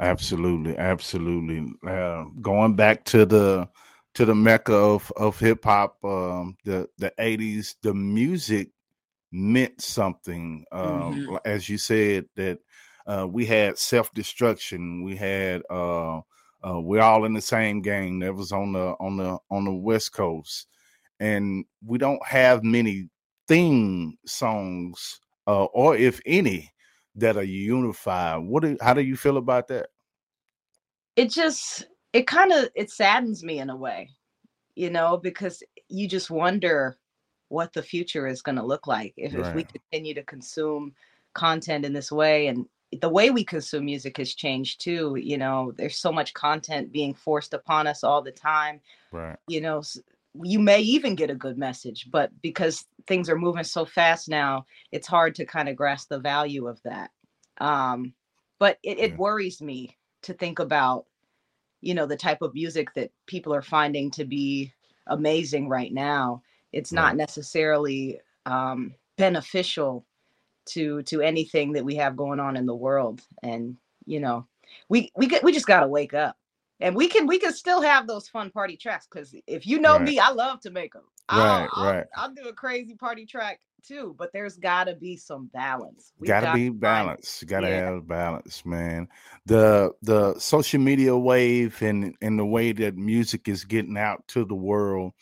Absolutely, 0.00 0.76
absolutely. 0.78 1.72
Uh, 1.86 2.24
going 2.40 2.74
back 2.74 3.04
to 3.04 3.26
the 3.26 3.68
to 4.14 4.24
the 4.24 4.34
mecca 4.34 4.74
of 4.74 5.12
of 5.16 5.38
hip 5.38 5.64
hop, 5.64 6.02
um, 6.04 6.56
the 6.64 6.88
the 6.98 7.12
eighties, 7.18 7.76
the 7.82 7.92
music 7.92 8.70
meant 9.32 9.80
something. 9.80 10.64
Um, 10.72 11.26
mm-hmm. 11.26 11.36
As 11.44 11.68
you 11.68 11.78
said, 11.78 12.26
that 12.36 12.58
uh, 13.06 13.26
we 13.28 13.46
had 13.46 13.78
self 13.78 14.12
destruction, 14.14 15.02
we 15.02 15.16
had 15.16 15.62
uh, 15.70 16.18
uh, 16.18 16.80
we're 16.80 17.00
all 17.00 17.24
in 17.24 17.34
the 17.34 17.40
same 17.40 17.80
gang. 17.80 18.18
That 18.20 18.34
was 18.34 18.52
on 18.52 18.72
the 18.72 18.94
on 19.00 19.16
the 19.16 19.38
on 19.50 19.64
the 19.64 19.72
West 19.72 20.12
Coast, 20.12 20.66
and 21.20 21.64
we 21.84 21.98
don't 21.98 22.24
have 22.26 22.62
many 22.62 23.08
theme 23.46 24.18
songs, 24.26 25.20
uh, 25.46 25.64
or 25.64 25.96
if 25.96 26.20
any, 26.26 26.72
that 27.14 27.36
are 27.36 27.42
unified. 27.42 28.42
What? 28.42 28.62
Do, 28.62 28.76
how 28.80 28.94
do 28.94 29.02
you 29.02 29.16
feel 29.16 29.36
about 29.36 29.68
that? 29.68 29.88
It 31.16 31.30
just 31.30 31.86
it 32.12 32.26
kind 32.26 32.52
of 32.52 32.68
it 32.74 32.90
saddens 32.90 33.42
me 33.42 33.58
in 33.58 33.70
a 33.70 33.76
way, 33.76 34.10
you 34.74 34.90
know, 34.90 35.16
because 35.16 35.62
you 35.88 36.08
just 36.08 36.30
wonder 36.30 36.98
what 37.48 37.72
the 37.72 37.82
future 37.82 38.26
is 38.26 38.42
going 38.42 38.56
to 38.56 38.64
look 38.64 38.86
like 38.86 39.14
if, 39.16 39.34
right. 39.34 39.46
if 39.46 39.54
we 39.54 39.64
continue 39.64 40.14
to 40.14 40.22
consume 40.22 40.92
content 41.34 41.84
in 41.84 41.92
this 41.92 42.12
way 42.12 42.46
and 42.48 42.66
the 43.00 43.08
way 43.08 43.30
we 43.30 43.44
consume 43.44 43.84
music 43.84 44.16
has 44.16 44.34
changed 44.34 44.80
too 44.80 45.16
you 45.20 45.36
know 45.36 45.72
there's 45.76 45.98
so 45.98 46.10
much 46.10 46.34
content 46.34 46.92
being 46.92 47.14
forced 47.14 47.54
upon 47.54 47.86
us 47.86 48.02
all 48.02 48.22
the 48.22 48.32
time 48.32 48.80
right 49.12 49.36
you 49.46 49.60
know 49.60 49.82
you 50.42 50.58
may 50.58 50.80
even 50.80 51.14
get 51.14 51.30
a 51.30 51.34
good 51.34 51.58
message 51.58 52.08
but 52.10 52.30
because 52.42 52.86
things 53.06 53.28
are 53.28 53.38
moving 53.38 53.64
so 53.64 53.84
fast 53.84 54.28
now 54.28 54.64
it's 54.92 55.06
hard 55.06 55.34
to 55.34 55.44
kind 55.44 55.68
of 55.68 55.76
grasp 55.76 56.08
the 56.08 56.18
value 56.18 56.66
of 56.66 56.80
that 56.82 57.10
um 57.60 58.12
but 58.58 58.78
it, 58.82 58.98
it 58.98 59.10
yeah. 59.10 59.16
worries 59.16 59.60
me 59.60 59.96
to 60.22 60.32
think 60.32 60.58
about 60.58 61.06
you 61.80 61.94
know 61.94 62.06
the 62.06 62.16
type 62.16 62.42
of 62.42 62.54
music 62.54 62.92
that 62.94 63.10
people 63.26 63.54
are 63.54 63.62
finding 63.62 64.10
to 64.10 64.24
be 64.24 64.72
amazing 65.06 65.68
right 65.68 65.92
now 65.92 66.42
it's 66.72 66.92
not 66.92 67.16
necessarily 67.16 68.20
um 68.46 68.94
beneficial 69.16 70.06
to 70.66 71.02
to 71.02 71.20
anything 71.20 71.72
that 71.72 71.84
we 71.84 71.96
have 71.96 72.16
going 72.16 72.40
on 72.40 72.56
in 72.56 72.66
the 72.66 72.74
world. 72.74 73.22
And 73.42 73.76
you 74.06 74.20
know 74.20 74.46
we 74.88 75.10
we 75.16 75.26
get 75.26 75.42
we 75.42 75.52
just 75.52 75.66
got 75.66 75.80
to 75.80 75.88
wake 75.88 76.14
up. 76.14 76.36
And 76.80 76.94
we 76.94 77.08
can 77.08 77.26
we 77.26 77.38
can 77.38 77.52
still 77.52 77.82
have 77.82 78.06
those 78.06 78.28
fun 78.28 78.50
party 78.50 78.76
tracks 78.76 79.08
because 79.10 79.34
if 79.46 79.66
you 79.66 79.80
know 79.80 79.94
right. 79.94 80.02
me 80.02 80.18
i 80.20 80.30
love 80.30 80.60
to 80.60 80.70
make 80.70 80.92
them 80.92 81.02
right 81.28 81.68
I'll, 81.72 81.84
right. 81.84 82.06
I'll, 82.14 82.28
I'll, 82.28 82.34
do 82.34 82.48
a 82.48 82.52
crazy 82.52 82.94
party 82.94 83.26
track 83.26 83.58
too 83.82 84.14
but 84.16 84.32
there's 84.32 84.56
gotta 84.56 84.94
be 84.94 85.16
some 85.16 85.50
balance. 85.52 86.12
We 86.20 86.28
gotta, 86.28 86.46
gotta 86.46 86.56
be 86.56 86.68
balance. 86.68 87.42
Gotta 87.44 87.68
yeah. 87.68 87.90
have 87.90 88.06
balance 88.06 88.64
man. 88.64 89.08
The 89.46 89.90
the 90.02 90.38
social 90.38 90.80
media 90.80 91.16
wave 91.16 91.82
and 91.82 92.14
and 92.22 92.38
the 92.38 92.46
way 92.46 92.70
that 92.70 92.96
music 92.96 93.48
is 93.48 93.64
getting 93.64 93.98
out 93.98 94.22
to 94.28 94.44
the 94.44 94.54
world 94.54 95.14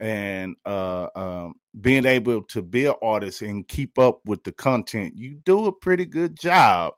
and 0.00 0.56
uh, 0.64 1.08
um, 1.14 1.54
being 1.80 2.06
able 2.06 2.42
to 2.42 2.62
be 2.62 2.86
an 2.86 2.94
artist 3.02 3.42
and 3.42 3.68
keep 3.68 3.98
up 3.98 4.20
with 4.24 4.42
the 4.44 4.52
content, 4.52 5.16
you 5.16 5.34
do 5.44 5.66
a 5.66 5.72
pretty 5.72 6.06
good 6.06 6.38
job 6.38 6.94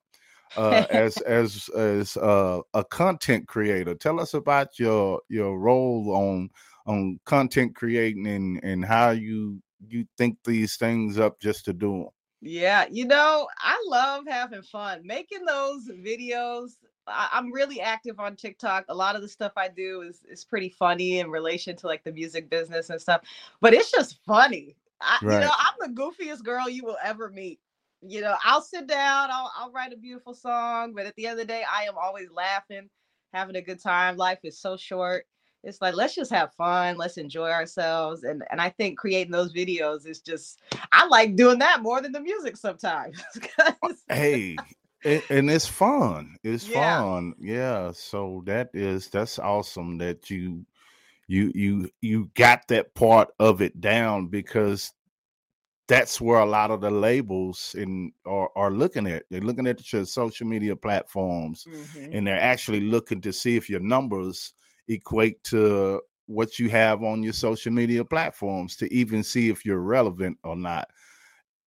uh, 0.57 0.87
as 0.91 1.17
as 1.27 1.69
as 1.71 2.17
uh, 2.17 2.61
a 2.75 2.85
content 2.85 3.47
creator. 3.49 3.95
Tell 3.95 4.21
us 4.21 4.35
about 4.35 4.79
your 4.79 5.21
your 5.29 5.59
role 5.59 6.15
on 6.15 6.51
on 6.87 7.19
content 7.27 7.75
creating 7.75 8.27
and 8.27 8.61
and 8.63 8.85
how 8.85 9.11
you 9.11 9.61
you 9.89 10.07
think 10.17 10.39
these 10.45 10.77
things 10.77 11.19
up 11.19 11.41
just 11.41 11.65
to 11.65 11.73
do 11.73 11.93
them. 11.93 12.09
Yeah, 12.41 12.87
you 12.91 13.05
know, 13.05 13.47
I 13.59 13.83
love 13.89 14.25
having 14.29 14.63
fun 14.63 15.03
making 15.05 15.45
those 15.45 15.89
videos 15.89 16.73
I, 17.07 17.39
am 17.39 17.53
really 17.53 17.81
active 17.81 18.21
on 18.21 18.37
TikTok. 18.37 18.85
A 18.89 18.95
lot 18.95 19.17
of 19.17 19.23
the 19.23 19.29
stuff 19.29 19.53
I 19.57 19.69
do 19.69 20.03
is 20.03 20.21
is 20.29 20.45
pretty 20.45 20.69
funny 20.69 21.19
in 21.19 21.31
relation 21.31 21.77
to 21.77 21.87
like 21.87 22.05
the 22.05 22.13
music 22.13 22.49
business 22.51 22.91
and 22.91 23.01
stuff, 23.01 23.23
but 23.61 23.75
it's 23.75 23.91
just 23.91 24.19
funny. 24.25 24.77
I, 25.01 25.19
right. 25.23 25.35
You 25.35 25.41
know, 25.41 25.53
I'm 25.59 25.95
the 25.95 26.01
goofiest 26.01 26.45
girl 26.45 26.69
you 26.69 26.85
will 26.85 26.99
ever 27.03 27.29
meet. 27.29 27.59
You 28.03 28.21
know, 28.21 28.37
I'll 28.45 28.63
sit 28.63 28.87
down, 28.87 29.31
I'll 29.31 29.53
I'll 29.57 29.73
write 29.73 29.93
a 29.93 29.97
beautiful 29.97 30.35
song, 30.35 30.93
but 30.95 31.07
at 31.07 31.15
the 31.17 31.27
end 31.27 31.41
of 31.41 31.47
the 31.47 31.53
day, 31.53 31.65
I 31.71 31.85
am 31.85 31.95
always 31.97 32.31
laughing, 32.31 32.89
having 33.33 33.57
a 33.57 33.63
good 33.63 33.81
time. 33.81 34.17
Life 34.17 34.41
is 34.45 34.59
so 34.59 34.77
short. 34.77 35.27
It's 35.65 35.81
like 35.81 35.95
let's 35.95 36.15
just 36.15 36.33
have 36.33 36.53
fun, 36.55 36.97
let's 36.97 37.19
enjoy 37.19 37.51
ourselves, 37.51 38.25
and 38.25 38.43
and 38.51 38.61
I 38.61 38.71
think 38.71 38.99
creating 38.99 39.31
those 39.31 39.53
videos 39.53 40.07
is 40.07 40.21
just 40.21 40.61
I 40.91 41.07
like 41.07 41.37
doing 41.37 41.61
that 41.61 41.83
more 41.83 42.01
than 42.01 42.13
the 42.13 42.21
music 42.21 42.57
sometimes. 42.57 43.23
hey, 44.09 44.57
and, 45.05 45.23
and 45.31 45.51
it's 45.51 45.67
fun. 45.67 46.37
It's 46.43 46.69
yeah. 46.69 47.01
fun. 47.01 47.35
Yeah. 47.39 47.93
So 47.93 48.43
that 48.47 48.71
is 48.75 49.09
that's 49.09 49.39
awesome 49.39 49.99
that 49.99 50.31
you 50.31 50.65
you 51.29 51.53
you 51.55 51.91
you 52.01 52.31
got 52.35 52.69
that 52.69 52.95
part 52.95 53.29
of 53.39 53.63
it 53.63 53.81
down 53.81 54.29
because 54.29 54.93
that's 55.89 56.21
where 56.21 56.41
a 56.41 56.47
lot 56.47 56.71
of 56.71 56.81
the 56.81 56.91
labels 56.91 57.75
in 57.77 58.13
are, 58.25 58.51
are 58.57 58.71
looking 58.71 59.07
at. 59.07 59.25
They're 59.31 59.41
looking 59.41 59.67
at 59.67 59.93
your 59.93 60.05
social 60.05 60.47
media 60.47 60.77
platforms 60.77 61.67
mm-hmm. 61.69 62.13
and 62.13 62.27
they're 62.27 62.41
actually 62.41 62.81
looking 62.81 63.21
to 63.23 63.33
see 63.33 63.57
if 63.57 63.69
your 63.69 63.81
numbers 63.81 64.55
equate 64.89 65.43
to 65.45 66.01
what 66.27 66.59
you 66.59 66.71
have 66.71 67.03
on 67.03 67.23
your 67.23 67.33
social 67.33 67.73
media 67.73 68.05
platforms 68.05 68.77
to 68.77 68.93
even 68.93 69.23
see 69.23 69.51
if 69.51 69.67
you're 69.67 69.81
relevant 69.81 70.39
or 70.45 70.57
not 70.57 70.89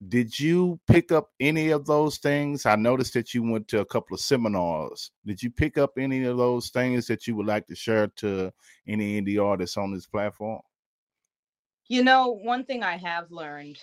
did 0.08 0.38
you 0.40 0.80
pick 0.88 1.12
up 1.12 1.30
any 1.40 1.70
of 1.70 1.86
those 1.86 2.18
things? 2.18 2.66
I 2.66 2.76
noticed 2.76 3.14
that 3.14 3.34
you 3.34 3.44
went 3.44 3.68
to 3.70 3.80
a 3.80 3.86
couple 3.86 4.16
of 4.16 4.22
seminars. 4.22 5.12
Did 5.26 5.42
you 5.42 5.50
pick 5.50 5.78
up 5.78 5.98
any 5.98 6.24
of 6.26 6.38
those 6.38 6.70
things 6.70 7.08
that 7.08 7.28
you 7.28 7.36
would 7.36 7.46
like 7.48 7.68
to 7.68 7.76
share 7.76 8.08
to 8.18 8.52
any 8.88 9.22
indie 9.22 9.44
artists 9.44 9.78
on 9.78 9.94
this 9.94 10.06
platform? 10.06 10.62
You 11.88 12.04
know, 12.04 12.30
one 12.30 12.66
thing 12.66 12.84
I 12.84 12.98
have 12.98 13.32
learned 13.32 13.80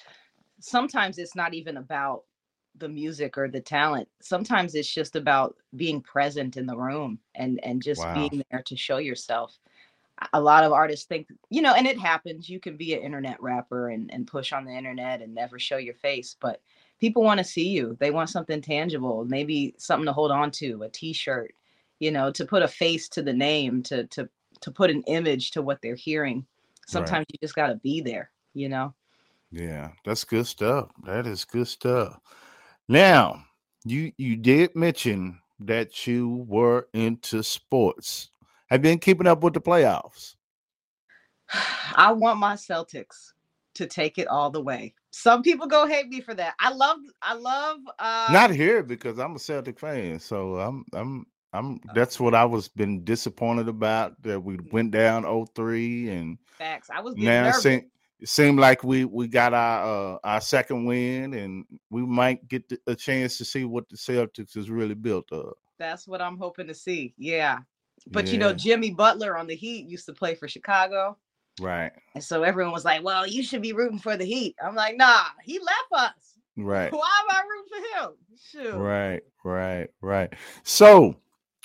sometimes 0.62 1.18
it's 1.18 1.36
not 1.36 1.54
even 1.54 1.76
about 1.76 2.22
the 2.76 2.88
music 2.88 3.36
or 3.36 3.48
the 3.48 3.60
talent. 3.60 4.08
Sometimes 4.22 4.74
it's 4.74 4.92
just 4.92 5.14
about 5.16 5.56
being 5.76 6.00
present 6.00 6.56
in 6.56 6.66
the 6.66 6.76
room 6.76 7.18
and 7.34 7.62
and 7.62 7.82
just 7.82 8.00
wow. 8.00 8.14
being 8.14 8.42
there 8.50 8.62
to 8.62 8.76
show 8.76 8.96
yourself 8.96 9.58
a 10.32 10.40
lot 10.40 10.64
of 10.64 10.72
artists 10.72 11.06
think 11.06 11.28
you 11.50 11.62
know 11.62 11.74
and 11.74 11.86
it 11.86 11.98
happens 11.98 12.48
you 12.48 12.60
can 12.60 12.76
be 12.76 12.94
an 12.94 13.02
internet 13.02 13.40
rapper 13.42 13.90
and, 13.90 14.12
and 14.12 14.26
push 14.26 14.52
on 14.52 14.64
the 14.64 14.72
internet 14.72 15.22
and 15.22 15.34
never 15.34 15.58
show 15.58 15.76
your 15.76 15.94
face 15.94 16.36
but 16.40 16.60
people 17.00 17.22
want 17.22 17.38
to 17.38 17.44
see 17.44 17.68
you 17.68 17.96
they 18.00 18.10
want 18.10 18.30
something 18.30 18.60
tangible 18.60 19.24
maybe 19.24 19.74
something 19.78 20.06
to 20.06 20.12
hold 20.12 20.30
on 20.30 20.50
to 20.50 20.82
a 20.82 20.88
t-shirt 20.88 21.54
you 21.98 22.10
know 22.10 22.30
to 22.30 22.44
put 22.44 22.62
a 22.62 22.68
face 22.68 23.08
to 23.08 23.22
the 23.22 23.32
name 23.32 23.82
to 23.82 24.06
to 24.08 24.28
to 24.60 24.70
put 24.70 24.90
an 24.90 25.02
image 25.04 25.50
to 25.50 25.62
what 25.62 25.80
they're 25.82 25.96
hearing. 25.96 26.46
Sometimes 26.86 27.20
right. 27.20 27.32
you 27.32 27.38
just 27.42 27.54
got 27.54 27.68
to 27.68 27.76
be 27.76 28.00
there 28.00 28.30
you 28.54 28.68
know? 28.68 28.94
Yeah 29.50 29.90
that's 30.04 30.24
good 30.24 30.46
stuff 30.46 30.88
that 31.04 31.26
is 31.26 31.44
good 31.44 31.68
stuff. 31.68 32.18
Now 32.88 33.44
you 33.84 34.12
you 34.16 34.36
did 34.36 34.74
mention 34.74 35.40
that 35.60 36.06
you 36.06 36.44
were 36.48 36.88
into 36.92 37.42
sports 37.42 38.30
have 38.72 38.82
been 38.82 38.98
keeping 38.98 39.26
up 39.26 39.42
with 39.42 39.54
the 39.54 39.60
playoffs? 39.60 40.34
I 41.94 42.12
want 42.12 42.38
my 42.38 42.54
Celtics 42.54 43.32
to 43.74 43.86
take 43.86 44.18
it 44.18 44.28
all 44.28 44.50
the 44.50 44.60
way. 44.60 44.94
Some 45.10 45.42
people 45.42 45.66
go 45.66 45.86
hate 45.86 46.08
me 46.08 46.20
for 46.20 46.34
that. 46.34 46.54
I 46.58 46.72
love 46.72 46.98
I 47.20 47.34
love 47.34 47.78
uh 47.98 48.28
not 48.32 48.50
here 48.50 48.82
because 48.82 49.18
I'm 49.18 49.36
a 49.36 49.38
Celtic 49.38 49.78
fan. 49.78 50.18
So 50.18 50.56
I'm 50.56 50.84
I'm 50.92 51.26
I'm 51.52 51.74
uh 51.74 51.92
that's 51.94 52.18
what 52.18 52.34
I 52.34 52.44
was 52.44 52.68
been 52.68 53.04
disappointed 53.04 53.68
about 53.68 54.20
that 54.22 54.40
we 54.40 54.56
mm. 54.56 54.72
went 54.72 54.90
down 54.90 55.46
03 55.54 56.08
and 56.10 56.38
facts. 56.58 56.88
I 56.90 57.00
was 57.00 57.14
now 57.16 57.48
it 57.48 57.54
seemed, 57.54 57.84
it 58.20 58.28
seemed 58.28 58.58
like 58.58 58.84
we 58.84 59.04
we 59.04 59.26
got 59.28 59.52
our 59.52 60.14
uh, 60.14 60.18
our 60.24 60.40
second 60.40 60.86
win 60.86 61.34
and 61.34 61.64
we 61.90 62.02
might 62.02 62.46
get 62.48 62.70
a 62.86 62.94
chance 62.94 63.36
to 63.38 63.44
see 63.44 63.64
what 63.64 63.88
the 63.88 63.96
Celtics 63.96 64.56
is 64.56 64.70
really 64.70 64.94
built 64.94 65.30
of. 65.32 65.54
That's 65.78 66.06
what 66.06 66.22
I'm 66.22 66.38
hoping 66.38 66.68
to 66.68 66.74
see. 66.74 67.14
Yeah. 67.18 67.58
But 68.10 68.26
yeah. 68.26 68.32
you 68.32 68.38
know, 68.38 68.52
Jimmy 68.52 68.90
Butler 68.90 69.36
on 69.36 69.46
the 69.46 69.54
Heat 69.54 69.88
used 69.88 70.06
to 70.06 70.12
play 70.12 70.34
for 70.34 70.48
Chicago. 70.48 71.16
Right. 71.60 71.92
And 72.14 72.24
so 72.24 72.42
everyone 72.42 72.72
was 72.72 72.84
like, 72.84 73.02
well, 73.04 73.26
you 73.26 73.42
should 73.42 73.62
be 73.62 73.72
rooting 73.72 73.98
for 73.98 74.16
the 74.16 74.24
Heat. 74.24 74.56
I'm 74.64 74.74
like, 74.74 74.96
nah, 74.96 75.24
he 75.42 75.58
left 75.58 75.92
us. 75.92 76.38
Right. 76.56 76.92
Why 76.92 77.10
am 77.20 77.26
I 77.30 77.42
rooting 77.48 77.70
for 77.70 77.98
him? 77.98 78.10
Shoot. 78.50 78.74
Right, 78.78 79.22
right, 79.44 79.88
right. 80.00 80.32
So 80.64 81.16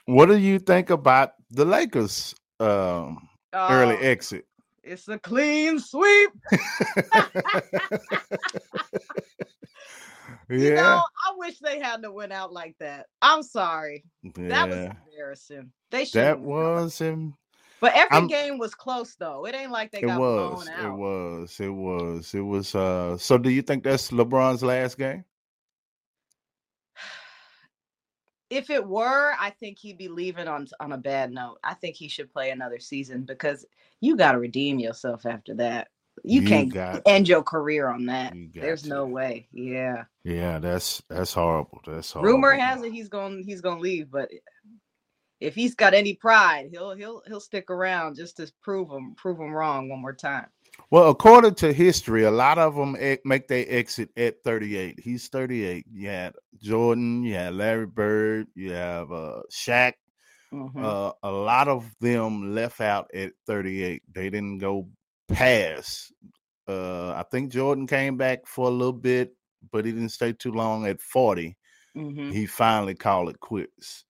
What 0.05 0.27
do 0.27 0.37
you 0.37 0.59
think 0.59 0.89
about 0.89 1.33
the 1.49 1.65
Lakers 1.65 2.35
um, 2.59 3.27
early 3.53 3.95
Oh, 3.95 3.99
exit? 4.01 4.45
It's 4.83 5.07
a 5.09 5.19
clean 5.19 5.79
sweep. 5.79 6.29
You 10.49 10.75
know, 10.75 10.75
yeah, 10.75 11.01
I 11.01 11.33
wish 11.37 11.59
they 11.59 11.79
hadn't 11.79 12.13
went 12.13 12.31
out 12.31 12.53
like 12.53 12.75
that. 12.79 13.07
I'm 13.21 13.43
sorry. 13.43 14.05
That 14.35 14.69
was 14.69 14.77
yeah. 14.77 14.93
embarrassing. 15.11 15.71
They 15.91 16.05
should. 16.05 16.21
That 16.21 16.39
was 16.39 16.97
him. 16.97 17.35
But 17.81 17.93
every 17.95 18.15
I'm- 18.15 18.27
game 18.27 18.57
was 18.57 18.73
close 18.73 19.15
though. 19.15 19.45
It 19.45 19.55
ain't 19.55 19.71
like 19.71 19.91
they 19.91 19.99
It 19.99 20.07
got 20.07 20.19
was. 20.19 20.65
blown 20.65 20.67
It 20.79 20.85
out. 20.85 20.97
was. 20.97 21.59
It 21.59 21.69
was. 21.69 22.33
It 22.33 22.41
was. 22.41 22.73
Uh. 22.73 23.17
So, 23.17 23.37
do 23.37 23.49
you 23.49 23.61
think 23.61 23.83
that's 23.83 24.09
LeBron's 24.09 24.63
last 24.63 24.97
game? 24.97 25.25
If 28.49 28.69
it 28.69 28.87
were, 28.87 29.33
I 29.37 29.49
think 29.49 29.77
he'd 29.77 29.97
be 29.97 30.07
leaving 30.07 30.47
on 30.47 30.67
on 30.79 30.93
a 30.93 30.97
bad 30.97 31.31
note. 31.31 31.57
I 31.63 31.73
think 31.73 31.95
he 31.97 32.07
should 32.07 32.31
play 32.31 32.51
another 32.51 32.79
season 32.79 33.23
because 33.23 33.65
you 33.99 34.15
got 34.15 34.31
to 34.31 34.39
redeem 34.39 34.79
yourself 34.79 35.25
after 35.25 35.53
that. 35.55 35.89
You, 36.23 36.41
You 36.41 36.47
can't 36.47 36.73
got- 36.73 37.01
end 37.05 37.27
your 37.27 37.43
career 37.43 37.87
on 37.87 38.05
that. 38.07 38.35
You 38.35 38.49
There's 38.53 38.85
no 38.85 39.05
way. 39.05 39.47
Yeah. 39.51 40.05
Yeah, 40.23 40.59
that's 40.59 41.01
that's 41.09 41.33
horrible. 41.33 41.81
That's 41.85 42.11
horrible. 42.11 42.33
Rumor 42.33 42.53
has 42.53 42.81
it 42.83 42.91
he's 42.91 43.09
going 43.09 43.43
he's 43.43 43.61
going 43.61 43.77
to 43.77 43.81
leave, 43.81 44.09
but 44.11 44.29
if 45.39 45.53
he's 45.55 45.75
got 45.75 45.93
any 45.93 46.15
pride, 46.15 46.69
he'll 46.71 46.95
he'll 46.95 47.21
he'll 47.27 47.39
stick 47.39 47.69
around 47.69 48.15
just 48.15 48.37
to 48.37 48.51
prove 48.61 48.89
him 48.89 49.13
prove 49.15 49.39
him 49.39 49.51
wrong 49.53 49.89
one 49.89 50.01
more 50.01 50.13
time. 50.13 50.47
Well, 50.91 51.09
according 51.09 51.55
to 51.55 51.73
history, 51.73 52.23
a 52.23 52.31
lot 52.31 52.57
of 52.57 52.75
them 52.75 52.95
make 53.25 53.47
their 53.47 53.65
exit 53.67 54.09
at 54.15 54.43
38. 54.43 54.99
He's 54.99 55.27
38. 55.27 55.85
You 55.91 56.09
had 56.09 56.33
Jordan, 56.61 57.23
you 57.23 57.33
had 57.33 57.53
Larry 57.55 57.87
Bird, 57.87 58.47
you 58.53 58.73
have 58.73 59.11
uh, 59.11 59.41
Shaq. 59.51 59.93
Mhm. 60.53 60.81
Uh, 60.83 61.13
a 61.23 61.31
lot 61.31 61.67
of 61.67 61.93
them 61.99 62.53
left 62.55 62.79
out 62.79 63.09
at 63.13 63.31
38. 63.47 64.03
They 64.13 64.29
didn't 64.29 64.59
go 64.59 64.87
past. 65.27 66.13
Uh, 66.67 67.11
I 67.11 67.23
think 67.31 67.51
Jordan 67.51 67.87
came 67.87 68.17
back 68.17 68.45
for 68.45 68.67
a 68.67 68.71
little 68.71 68.93
bit, 68.93 69.33
but 69.71 69.85
he 69.85 69.91
didn't 69.91 70.09
stay 70.09 70.33
too 70.33 70.51
long 70.51 70.85
at 70.85 71.01
40. 71.01 71.57
Mhm. 71.95 72.31
He 72.31 72.45
finally 72.45 72.95
called 72.95 73.29
it 73.29 73.39
quits. 73.39 74.03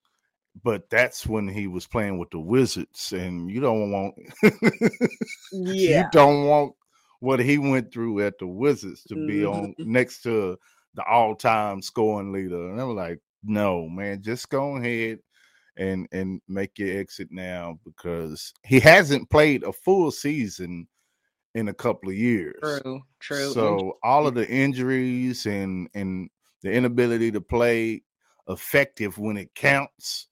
But 0.64 0.90
that's 0.90 1.28
when 1.28 1.48
he 1.48 1.68
was 1.68 1.86
playing 1.86 2.18
with 2.18 2.32
the 2.32 2.40
Wizards, 2.40 3.14
and 3.14 3.50
you 3.50 3.60
don't 3.62 3.92
want 3.92 4.16
yeah, 5.52 6.00
you 6.02 6.04
don't 6.12 6.46
want 6.46 6.74
what 7.20 7.40
he 7.40 7.58
went 7.60 7.94
through 7.94 8.22
at 8.26 8.40
the 8.40 8.48
Wizards 8.48 9.04
to 9.04 9.16
be 9.16 9.42
Mhm. 9.42 9.54
on 9.54 9.76
next 9.80 10.22
to 10.24 10.58
the 10.96 11.04
all-time 11.06 11.82
scoring 11.82 12.32
leader. 12.32 12.70
And 12.72 12.82
I'm 12.82 12.96
like, 12.96 13.20
no, 13.44 13.88
man, 13.88 14.24
just 14.24 14.50
go 14.50 14.78
ahead 14.78 15.20
and 15.78 16.08
and 16.12 16.42
make 16.48 16.80
your 16.80 16.98
exit 17.00 17.28
now 17.32 17.80
because 17.86 18.52
he 18.66 18.80
hasn't 18.80 19.30
played 19.30 19.64
a 19.64 19.72
full 19.72 20.10
season 20.10 20.88
in 21.58 21.70
a 21.70 21.74
couple 21.74 22.10
of 22.10 22.16
years. 22.16 22.60
True. 22.62 23.02
True. 23.20 23.52
So 23.52 23.98
all 24.04 24.28
of 24.28 24.36
the 24.36 24.48
injuries 24.48 25.46
and 25.48 25.90
and 25.96 26.30
the 26.62 26.72
inability 26.72 27.32
to 27.32 27.42
play 27.42 28.04
effective 28.48 29.18
when 29.18 29.38
it 29.38 29.54
counts. 29.56 30.28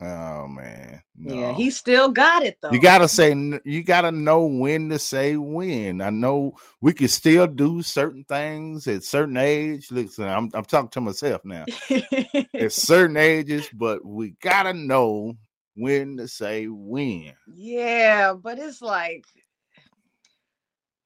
Oh 0.00 0.48
man, 0.48 1.02
Yeah, 1.16 1.52
he 1.52 1.70
still 1.70 2.10
got 2.10 2.44
it 2.44 2.58
though. 2.60 2.70
You 2.72 2.80
gotta 2.80 3.08
say 3.08 3.34
you 3.64 3.82
gotta 3.82 4.12
know 4.12 4.46
when 4.46 4.88
to 4.90 4.98
say 4.98 5.36
when. 5.36 6.00
I 6.00 6.10
know 6.10 6.54
we 6.80 6.92
can 6.92 7.08
still 7.08 7.46
do 7.46 7.82
certain 7.82 8.24
things 8.24 8.86
at 8.86 9.04
certain 9.04 9.36
age. 9.36 9.90
Listen, 9.90 10.28
I'm 10.28 10.50
I'm 10.54 10.64
talking 10.64 10.90
to 10.90 11.00
myself 11.00 11.44
now. 11.44 11.66
At 12.54 12.72
certain 12.72 13.16
ages, 13.16 13.68
but 13.72 14.04
we 14.04 14.34
gotta 14.40 14.72
know 14.72 15.36
when 15.74 16.16
to 16.18 16.28
say 16.28 16.66
when. 16.66 17.32
yeah, 17.54 18.32
but 18.34 18.58
it's 18.58 18.82
like 18.82 19.24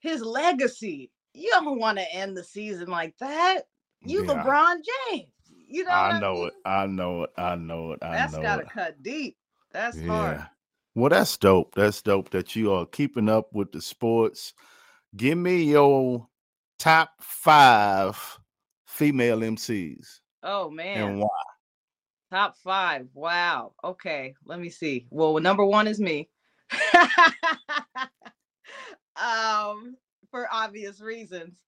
his 0.07 0.23
legacy. 0.23 1.11
You 1.35 1.51
don't 1.51 1.79
want 1.79 1.99
to 1.99 2.15
end 2.15 2.37
the 2.37 2.45
season 2.45 2.89
like 2.89 3.15
that. 3.19 3.63
You 4.03 4.25
Yeah, 4.27 4.43
LeBron 4.43 4.77
James. 5.11 5.29
You 5.69 5.85
know 5.85 5.91
I 5.91 6.11
I 6.11 6.21
know 6.21 6.35
mean? 6.35 6.47
it. 6.47 6.53
I 6.65 6.87
know 6.87 7.23
it. 7.25 7.31
I 7.37 7.55
know 7.57 7.93
it. 7.93 7.99
I 8.03 8.13
That's 8.13 8.33
know 8.35 8.43
gotta 8.43 8.63
it. 8.63 8.71
cut 8.71 9.03
deep. 9.03 9.37
That's 9.73 10.01
hard. 10.07 10.39
Yeah. 10.39 10.47
Well, 10.95 11.11
that's 11.11 11.37
dope. 11.37 11.75
That's 11.75 12.01
dope 12.03 12.31
that 12.31 12.57
you 12.57 12.73
are 12.73 12.87
keeping 12.87 13.29
up 13.29 13.53
with 13.53 13.73
the 13.73 13.83
sports. 13.83 14.55
Give 15.17 15.37
me 15.37 15.65
your 15.65 16.27
top 16.79 17.11
five 17.21 18.39
female 18.87 19.41
MCs 19.41 20.21
Oh 20.43 20.71
man. 20.71 21.03
and 21.03 21.21
why. 21.21 21.29
Top 22.31 22.57
five. 22.57 23.09
Wow. 23.15 23.75
Okay. 23.85 24.35
Let 24.45 24.59
me 24.61 24.71
see. 24.71 25.07
Well, 25.11 25.39
number 25.39 25.65
one 25.65 25.87
is 25.87 26.01
me. 26.01 26.29
um, 29.21 29.97
for 30.31 30.49
obvious 30.53 31.01
reasons. 31.01 31.59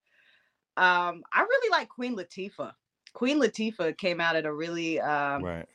Um, 0.76 1.22
I 1.32 1.42
really 1.42 1.70
like 1.70 1.88
Queen 1.88 2.16
Latifah. 2.16 2.72
Queen 3.12 3.40
Latifah 3.40 3.96
came 3.98 4.20
out 4.20 4.36
at 4.36 4.46
a 4.46 4.52
really 4.52 5.00
um, 5.00 5.42
Right. 5.42 5.66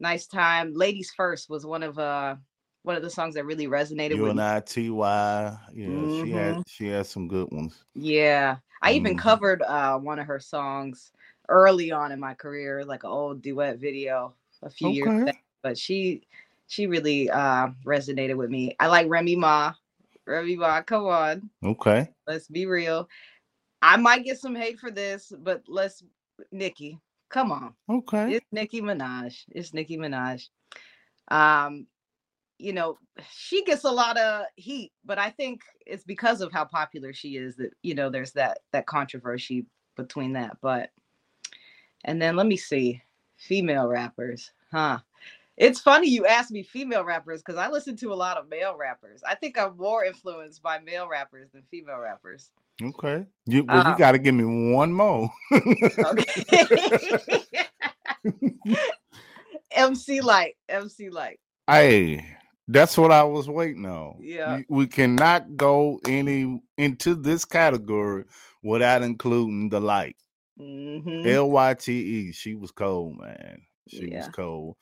nice 0.00 0.26
time. 0.26 0.74
Ladies 0.74 1.12
First 1.16 1.48
was 1.50 1.66
one 1.66 1.82
of 1.82 1.98
uh 1.98 2.36
one 2.82 2.96
of 2.96 3.02
the 3.02 3.10
songs 3.10 3.34
that 3.34 3.44
really 3.44 3.66
resonated 3.66 4.16
You 4.16 4.20
with 4.20 4.32
and 4.32 4.40
me. 4.40 4.42
I, 4.42 4.60
Ty. 4.60 5.58
Yeah, 5.74 6.06
she 6.08 6.32
had 6.32 6.58
Mhm. 6.58 6.64
she 6.66 6.86
had 6.88 7.06
some 7.06 7.28
good 7.28 7.50
ones. 7.50 7.84
Yeah. 7.94 8.56
I 8.82 8.92
even 8.92 9.16
Mhm. 9.16 9.16
covered 9.16 9.62
uh 9.62 9.98
one 9.98 10.18
of 10.18 10.26
her 10.26 10.40
songs 10.40 11.12
early 11.48 11.90
on 11.90 12.12
in 12.12 12.20
my 12.20 12.34
career, 12.34 12.84
like 12.84 13.04
an 13.04 13.10
old 13.10 13.42
duet 13.42 13.78
video 13.78 14.34
a 14.62 14.70
few 14.70 14.90
years 14.90 15.12
back. 15.24 15.36
But 15.62 15.78
she 15.78 16.22
she 16.66 16.86
really 16.86 17.30
uh 17.30 17.68
resonated 17.84 18.36
with 18.36 18.50
me. 18.50 18.76
I 18.80 18.86
like 18.88 19.08
Remy 19.08 19.36
Ma. 19.36 19.74
Remy 20.28 20.56
Ma, 20.56 20.82
come 20.82 21.06
on. 21.06 21.50
Okay. 21.64 22.08
Let's 22.26 22.48
be 22.48 22.66
real. 22.66 23.08
I 23.80 23.96
might 23.96 24.24
get 24.24 24.38
some 24.38 24.54
hate 24.54 24.78
for 24.78 24.90
this, 24.90 25.32
but 25.38 25.62
let's 25.66 26.02
Nicki. 26.52 27.00
Come 27.30 27.52
on. 27.52 27.74
Okay. 27.88 28.34
It's 28.34 28.46
Nicki 28.52 28.80
Minaj. 28.80 29.44
It's 29.50 29.74
Nicki 29.74 29.96
Minaj. 29.96 30.48
Um, 31.28 31.86
you 32.58 32.72
know, 32.72 32.98
she 33.30 33.64
gets 33.64 33.84
a 33.84 33.90
lot 33.90 34.18
of 34.18 34.46
heat, 34.56 34.92
but 35.04 35.18
I 35.18 35.30
think 35.30 35.62
it's 35.86 36.04
because 36.04 36.40
of 36.40 36.52
how 36.52 36.64
popular 36.64 37.12
she 37.12 37.36
is 37.36 37.56
that 37.56 37.70
you 37.82 37.94
know 37.94 38.10
there's 38.10 38.32
that 38.32 38.58
that 38.72 38.86
controversy 38.86 39.66
between 39.96 40.32
that. 40.34 40.56
But 40.60 40.90
and 42.04 42.20
then 42.20 42.36
let 42.36 42.46
me 42.46 42.56
see, 42.56 43.00
female 43.36 43.86
rappers, 43.86 44.50
huh? 44.72 44.98
It's 45.58 45.80
funny 45.80 46.08
you 46.08 46.24
asked 46.24 46.52
me 46.52 46.62
female 46.62 47.04
rappers 47.04 47.42
because 47.42 47.58
I 47.58 47.68
listen 47.68 47.96
to 47.96 48.12
a 48.12 48.14
lot 48.14 48.36
of 48.36 48.48
male 48.48 48.76
rappers. 48.76 49.22
I 49.28 49.34
think 49.34 49.58
I'm 49.58 49.76
more 49.76 50.04
influenced 50.04 50.62
by 50.62 50.78
male 50.78 51.08
rappers 51.08 51.50
than 51.52 51.64
female 51.68 51.98
rappers. 51.98 52.50
Okay. 52.80 53.26
You 53.46 53.64
well, 53.64 53.90
you 53.90 53.98
gotta 53.98 54.18
give 54.18 54.36
me 54.36 54.72
one 54.72 54.92
more. 54.92 55.28
Okay. 55.52 57.44
MC 59.72 60.20
Lyte, 60.20 60.56
MC 60.68 61.10
Lyte. 61.10 61.40
hey, 61.66 62.24
that's 62.68 62.96
what 62.96 63.10
I 63.10 63.24
was 63.24 63.48
waiting 63.48 63.86
on. 63.86 64.16
Yeah. 64.20 64.60
We 64.68 64.86
cannot 64.86 65.56
go 65.56 65.98
any 66.06 66.62
into 66.76 67.16
this 67.16 67.44
category 67.44 68.24
without 68.62 69.02
including 69.02 69.70
the 69.70 69.80
Lyte. 69.80 70.16
Mhm. 70.60 71.26
L 71.26 71.50
Y 71.50 71.74
T 71.74 71.92
E. 71.92 72.32
She 72.32 72.54
was 72.54 72.70
cold, 72.70 73.18
man. 73.18 73.62
She 73.88 74.06
was 74.06 74.28
cold. 74.28 74.76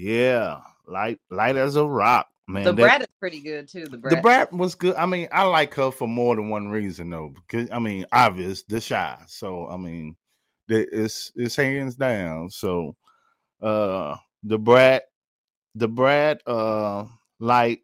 Yeah, 0.00 0.60
Lyte, 0.86 1.18
Lyte 1.30 1.56
as 1.56 1.74
a 1.74 1.84
rock, 1.84 2.28
man. 2.46 2.62
The 2.64 2.72
That- 2.72 2.82
Brat 2.82 3.00
is 3.02 3.08
pretty 3.18 3.40
good 3.40 3.66
too. 3.68 3.84
The 3.86 3.96
Da 3.96 4.08
Brat. 4.10 4.22
brat 4.22 4.52
was 4.52 4.74
good. 4.76 4.94
I 4.94 5.06
mean, 5.06 5.26
I 5.32 5.42
like 5.42 5.74
her 5.74 5.90
for 5.90 6.06
more 6.06 6.36
than 6.36 6.48
one 6.50 6.68
reason, 6.68 7.10
though. 7.10 7.34
Because 7.34 7.68
I 7.72 7.80
mean, 7.80 8.06
obvious, 8.12 8.62
the 8.62 8.80
shy. 8.80 9.18
So 9.26 9.66
I 9.68 9.76
mean, 9.76 10.14
the- 10.68 10.86
it's 10.92 11.32
it's 11.34 11.56
hands 11.56 11.96
down. 11.96 12.48
So, 12.50 12.94
uh, 13.60 14.16
Da 14.46 14.56
Brat, 14.56 15.02
Da 15.76 15.88
Brat, 15.88 16.42
uh, 16.46 17.06
Lyte. 17.40 17.80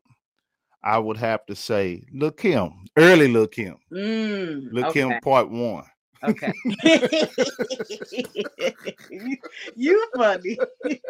I 0.87 0.99
would 0.99 1.17
have 1.17 1.45
to 1.47 1.57
say, 1.57 2.05
Lil' 2.13 2.31
Kim, 2.31 2.71
early 2.99 3.27
Lil' 3.27 3.47
Kim, 3.49 3.77
Mm, 3.91 4.69
look 4.71 4.85
okay. 4.89 5.01
him, 5.01 5.19
part 5.23 5.49
one. 5.51 5.85
Okay. 6.23 6.53
you, 9.11 9.37
you 9.75 10.07
funny. 10.17 10.57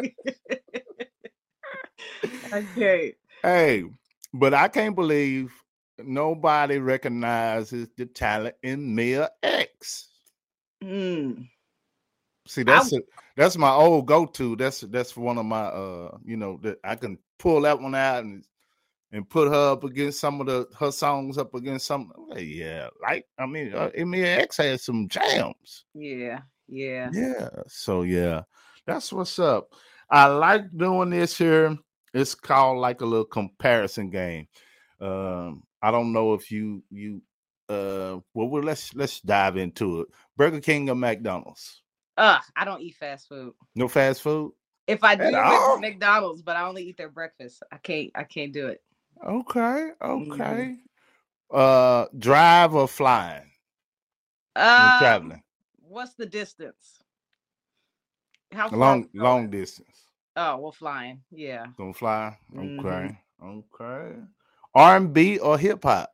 okay. 2.53 3.15
Hey, 3.43 3.85
but 4.33 4.55
I 4.55 4.69
can't 4.69 4.97
believe 4.97 5.53
nobody 5.99 6.79
recognizes 6.79 7.89
the 7.97 8.07
talent 8.07 8.57
in 8.63 8.95
Mia 8.95 9.31
X. 9.43 10.09
Mm. 10.83 11.49
See, 12.47 12.63
that's 12.63 12.93
a, 12.93 13.01
that's 13.37 13.57
my 13.57 13.73
old 13.73 14.07
go-to. 14.07 14.57
That's 14.57 14.81
that's 14.81 15.17
one 15.17 15.39
of 15.39 15.47
my 15.47 15.65
uh, 15.65 16.19
you 16.25 16.37
know, 16.37 16.59
that 16.63 16.79
I 16.85 16.97
can 16.97 17.19
pull 17.39 17.63
that 17.63 17.81
one 17.81 17.95
out 17.95 18.25
and 18.25 18.45
and 19.15 19.31
put 19.31 19.47
her 19.47 19.73
up 19.73 19.85
against 19.85 20.19
some 20.19 20.41
of 20.41 20.49
the 20.49 20.67
her 20.79 20.91
songs 20.91 21.39
up 21.39 21.55
against 21.55 21.87
some. 21.87 22.13
Like, 22.29 22.45
yeah, 22.45 22.89
like 23.01 23.27
I 23.39 23.47
mean, 23.47 23.73
uh, 23.73 23.91
Mia 23.97 24.41
X 24.41 24.57
has 24.57 24.83
some 24.83 25.09
jams. 25.09 25.85
Yeah. 25.95 26.41
Yeah. 26.67 27.11
Yeah. 27.13 27.49
So 27.69 28.03
yeah, 28.03 28.43
that's 28.87 29.13
what's 29.13 29.39
up. 29.39 29.69
I 30.11 30.27
like 30.27 30.65
doing 30.77 31.11
this 31.11 31.39
here. 31.39 31.79
It's 32.13 32.35
called 32.35 32.79
like 32.79 33.01
a 33.03 33.07
little 33.07 33.25
comparison 33.25 34.11
game. 34.11 34.49
Um, 35.01 35.63
I 35.81 35.93
don't 35.93 36.13
know 36.13 36.35
if 36.35 36.51
you 36.51 36.83
you 36.91 37.23
uh 37.69 38.19
well, 38.35 38.49
well 38.49 38.63
let's 38.65 38.95
let's 38.95 39.21
dive 39.21 39.57
into 39.57 40.01
it. 40.01 40.09
Burger 40.37 40.61
King 40.61 40.91
or 40.91 40.97
McDonald's? 40.97 41.83
Uh, 42.17 42.39
I 42.57 42.65
don't 42.65 42.83
eat 42.83 42.97
fast 42.97 43.29
food. 43.29 43.55
No 43.77 43.87
fast 43.87 44.23
food? 44.23 44.53
If 44.89 45.05
I 45.05 45.15
do? 45.15 45.81
McDonald's, 45.81 46.43
but 46.43 46.57
I 46.57 46.67
only 46.67 46.83
eat 46.83 46.97
their 46.97 47.09
breakfast. 47.09 47.63
I 47.71 47.77
can't 47.77 48.11
I 48.17 48.25
can't 48.25 48.53
do 48.53 48.67
it. 48.67 48.83
Okay, 49.23 49.91
okay. 50.03 50.77
Uh 51.51 52.07
drive 52.19 52.75
or 52.75 52.89
flying 52.89 53.51
Um, 54.57 54.99
traveling? 54.99 55.43
what's 55.89 56.15
the 56.15 56.27
distance? 56.27 57.03
How 58.53 58.69
Long 58.71 59.09
long 59.15 59.51
distance. 59.51 60.07
Oh, 60.37 60.57
well, 60.59 60.73
flying. 60.73 61.23
Yeah. 61.31 61.67
Gonna 61.77 61.95
fly. 61.95 62.37
Mhm. 62.53 62.79
Okay. 62.81 63.19
Okay. 63.43 64.17
R 64.75 64.97
and 64.97 65.13
B 65.13 65.39
or 65.39 65.59
hip 65.59 65.83
hop? 65.85 66.11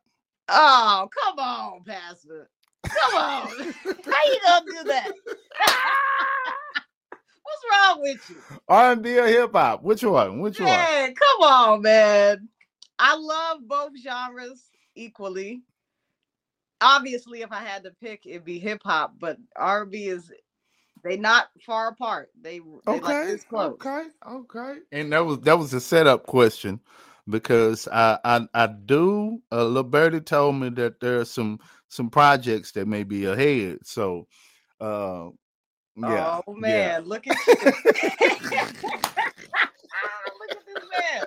Oh, 0.49 1.09
come 1.13 1.39
on, 1.39 1.85
Pastor. 1.85 2.51
Come 2.85 3.15
on. 3.15 3.49
How 3.85 4.25
you 4.33 4.41
gonna 4.45 4.67
do 4.67 4.85
that? 4.89 5.13
What's 7.43 7.65
wrong 7.71 8.03
with 8.03 8.31
you? 8.31 8.43
R 8.69 8.93
and 8.93 9.03
B 9.03 9.19
or 9.19 9.27
hip 9.27 9.53
hop? 9.53 9.83
Which 9.83 10.03
one? 10.03 10.41
Which 10.41 10.61
one? 10.61 10.69
Man, 10.69 11.15
come 11.15 11.43
on, 11.43 11.83
man. 11.83 12.49
I 13.01 13.17
love 13.17 13.69
both 13.69 13.93
genres 14.03 14.71
equally. 14.97 15.63
Obviously, 16.83 17.43
if 17.43 17.53
I 17.53 17.61
had 17.61 17.85
to 17.85 17.93
pick, 18.03 18.27
it'd 18.27 18.45
be 18.45 18.59
hip 18.61 18.83
hop, 18.85 19.15
but 19.21 19.39
R&B 19.57 20.07
is 20.09 20.33
they 21.05 21.17
not 21.17 21.49
far 21.67 21.89
apart. 21.89 22.31
They 22.41 22.61
they 22.87 23.01
like 23.01 23.17
Okay. 23.17 23.29
this 23.29 23.45
close. 23.45 23.81
Okay. 23.83 24.05
Okay. 24.29 24.75
And 24.93 25.13
that 25.13 25.27
was 25.27 25.41
that 25.41 25.59
was 25.59 25.75
a 25.75 25.81
setup 25.81 26.27
question 26.27 26.81
because 27.29 27.89
I 27.89 28.19
I, 28.25 28.49
I 28.55 28.67
do 28.69 29.43
uh 29.53 29.65
Liberty 29.67 30.21
told 30.21 30.57
me 30.57 30.71
that 30.71 31.01
there 31.01 31.21
are 31.21 31.25
some 31.27 31.61
some 31.89 32.11
projects 32.11 32.73
that 32.73 32.89
may 32.89 33.05
be 33.05 33.27
ahead. 33.27 33.79
So 33.85 34.29
uh 34.81 35.29
yeah. 35.97 36.33
oh 36.47 36.55
yeah. 36.57 36.93
man, 36.95 37.05
look 37.05 37.27
at 37.29 37.39
you. 37.47 37.55
look 40.41 40.53
at 40.57 40.67
this 40.67 40.83
man. 40.91 41.27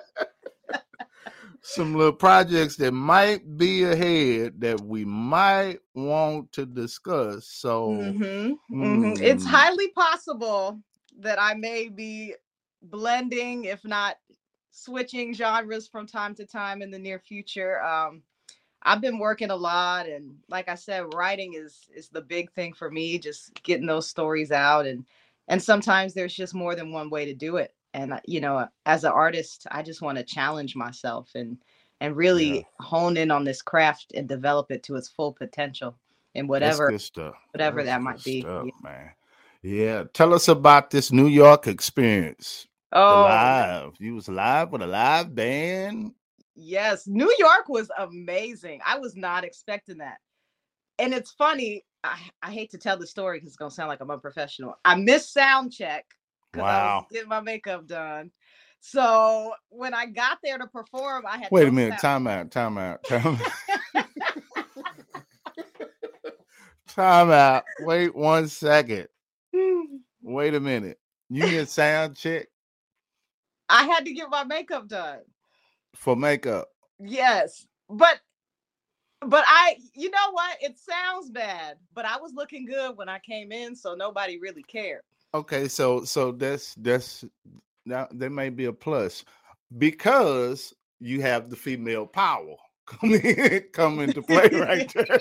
Some 1.64 1.94
little 1.94 2.12
projects 2.12 2.76
that 2.76 2.92
might 2.92 3.58
be 3.58 3.84
ahead 3.84 4.60
that 4.60 4.80
we 4.82 5.04
might 5.06 5.80
want 5.94 6.52
to 6.52 6.66
discuss. 6.66 7.48
So 7.48 8.18
Mhm, 8.20 8.58
mhm. 8.82 9.18
It's 9.22 9.44
mm, 9.44 9.46
highly 9.46 9.90
possible 9.90 10.80
that 11.18 11.40
I 11.40 11.54
may 11.54 11.88
be 11.88 12.34
blending, 12.82 13.64
if 13.66 13.84
not 13.84 14.18
switching 14.72 15.34
genres 15.34 15.88
from 15.88 16.06
time 16.06 16.34
to 16.36 16.46
time 16.46 16.82
in 16.82 16.90
the 16.92 16.98
near 17.00 17.18
future. 17.20 17.82
Um, 17.82 18.22
I've 18.84 19.00
been 19.02 19.18
working 19.18 19.50
a 19.50 19.56
lot, 19.56 20.08
and 20.08 20.36
like 20.48 20.68
I 20.68 20.76
said, 20.76 21.14
writing 21.14 21.54
is 21.54 21.88
is 21.94 22.08
the 22.10 22.22
big 22.22 22.52
thing 22.52 22.74
for 22.74 22.90
me. 22.90 23.18
Just 23.18 23.62
getting 23.64 23.86
those 23.86 24.08
stories 24.08 24.52
out, 24.52 24.86
and 24.86 25.06
and 25.48 25.62
sometimes 25.62 26.14
there's 26.14 26.34
just 26.34 26.54
more 26.54 26.76
than 26.76 26.92
one 26.92 27.10
way 27.10 27.26
to 27.26 27.34
do 27.34 27.56
it. 27.58 27.74
And 27.94 28.20
you 28.26 28.40
know, 28.42 28.68
as 28.86 29.04
an 29.04 29.12
artist, 29.12 29.66
I 29.70 29.82
just 29.82 30.02
want 30.02 30.18
to 30.18 30.24
challenge 30.24 30.76
myself 30.76 31.30
and 31.36 31.58
and 32.00 32.16
yeah, 32.16 32.18
really 32.18 32.66
hone 32.80 33.16
in 33.16 33.30
on 33.30 33.44
this 33.44 33.62
craft 33.62 34.12
and 34.16 34.28
develop 34.28 34.70
it 34.72 34.82
to 34.84 34.96
its 34.96 35.08
full 35.08 35.32
potential 35.32 35.96
in 36.34 36.48
that's 36.58 36.80
whatever 36.80 36.90
whatever 37.52 37.84
That's 37.84 37.86
that 37.86 38.02
might 38.02 38.24
be. 38.24 38.42
stuff, 38.42 38.66
Yeah. 38.66 38.72
man. 38.82 39.10
Yeah. 39.62 40.04
Tell 40.12 40.34
us 40.34 40.48
about 40.48 40.90
this 40.90 41.12
New 41.12 41.28
York 41.28 41.68
experience. 41.68 42.66
Oh, 42.92 43.22
live. 43.22 43.94
You 44.00 44.16
was 44.16 44.28
live 44.28 44.72
with 44.72 44.82
a 44.82 44.86
live 44.86 45.34
band. 45.34 46.12
yes. 46.56 47.06
New 47.06 47.34
York 47.38 47.68
was 47.68 47.90
amazing. 47.98 48.80
I 48.86 48.98
was 48.98 49.16
not 49.16 49.44
expecting 49.44 49.98
that. 49.98 50.18
And 50.98 51.14
it's 51.14 51.32
funny. 51.32 51.84
I, 52.04 52.18
I 52.42 52.52
hate 52.52 52.70
to 52.72 52.78
tell 52.78 52.96
the 52.98 53.06
story 53.06 53.38
because 53.38 53.48
it's 53.48 53.56
going 53.56 53.70
to 53.70 53.74
sound 53.74 53.88
like 53.88 54.00
I'm 54.00 54.10
unprofessional. 54.10 54.76
I 54.84 54.96
missed 54.96 55.32
sound 55.32 55.72
check 55.72 56.04
because 56.54 56.68
I 56.68 56.82
was 56.82 56.90
Wow. 56.92 57.06
getting 57.12 57.28
my 57.28 57.40
makeup 57.40 57.86
done. 57.86 58.30
So 58.80 59.54
when 59.70 59.94
I 59.94 60.06
got 60.06 60.38
there 60.42 60.58
to 60.58 60.66
perform, 60.66 61.24
I 61.26 61.38
had 61.38 61.48
Wait 61.50 61.68
a 61.68 61.72
minute. 61.72 61.98
Time 62.00 62.26
out. 62.26 62.50
Time 62.50 62.78
out. 62.78 63.02
Time 63.04 63.38
out. 63.94 63.94
time 66.88 67.30
out. 67.30 67.64
Wait 67.80 68.14
one 68.14 68.48
second. 68.48 69.08
Wait 70.22 70.54
a 70.54 70.60
minute. 70.60 70.98
You 71.30 71.48
get 71.48 71.68
sound 71.68 72.16
check 72.16 72.46
I 73.68 73.84
had 73.84 74.04
to 74.04 74.12
get 74.12 74.30
my 74.30 74.44
makeup 74.44 74.88
done. 74.88 75.20
for 75.96 76.14
makeup. 76.14 76.68
Yes. 77.00 77.66
But 77.88 78.20
but 79.26 79.44
I 79.46 79.76
you 79.94 80.10
know 80.10 80.30
what? 80.32 80.58
It 80.60 80.78
sounds 80.78 81.30
bad, 81.30 81.78
but 81.94 82.04
I 82.04 82.18
was 82.18 82.32
looking 82.34 82.66
good 82.66 82.96
when 82.96 83.08
I 83.08 83.18
came 83.18 83.52
in, 83.52 83.74
so 83.74 83.94
nobody 83.94 84.38
really 84.38 84.62
cared. 84.62 85.00
Okay, 85.34 85.66
so 85.66 86.04
so 86.04 86.30
that's 86.30 86.74
that's 86.76 87.24
now 87.84 88.06
there 88.12 88.30
may 88.30 88.50
be 88.50 88.66
a 88.66 88.72
plus 88.72 89.24
because 89.78 90.72
you 91.00 91.20
have 91.22 91.50
the 91.50 91.56
female 91.56 92.06
power 92.06 92.54
come 92.86 93.14
in 93.14 93.64
come 93.72 93.98
into 93.98 94.22
play 94.22 94.48
right 94.52 94.92
there. 94.94 95.18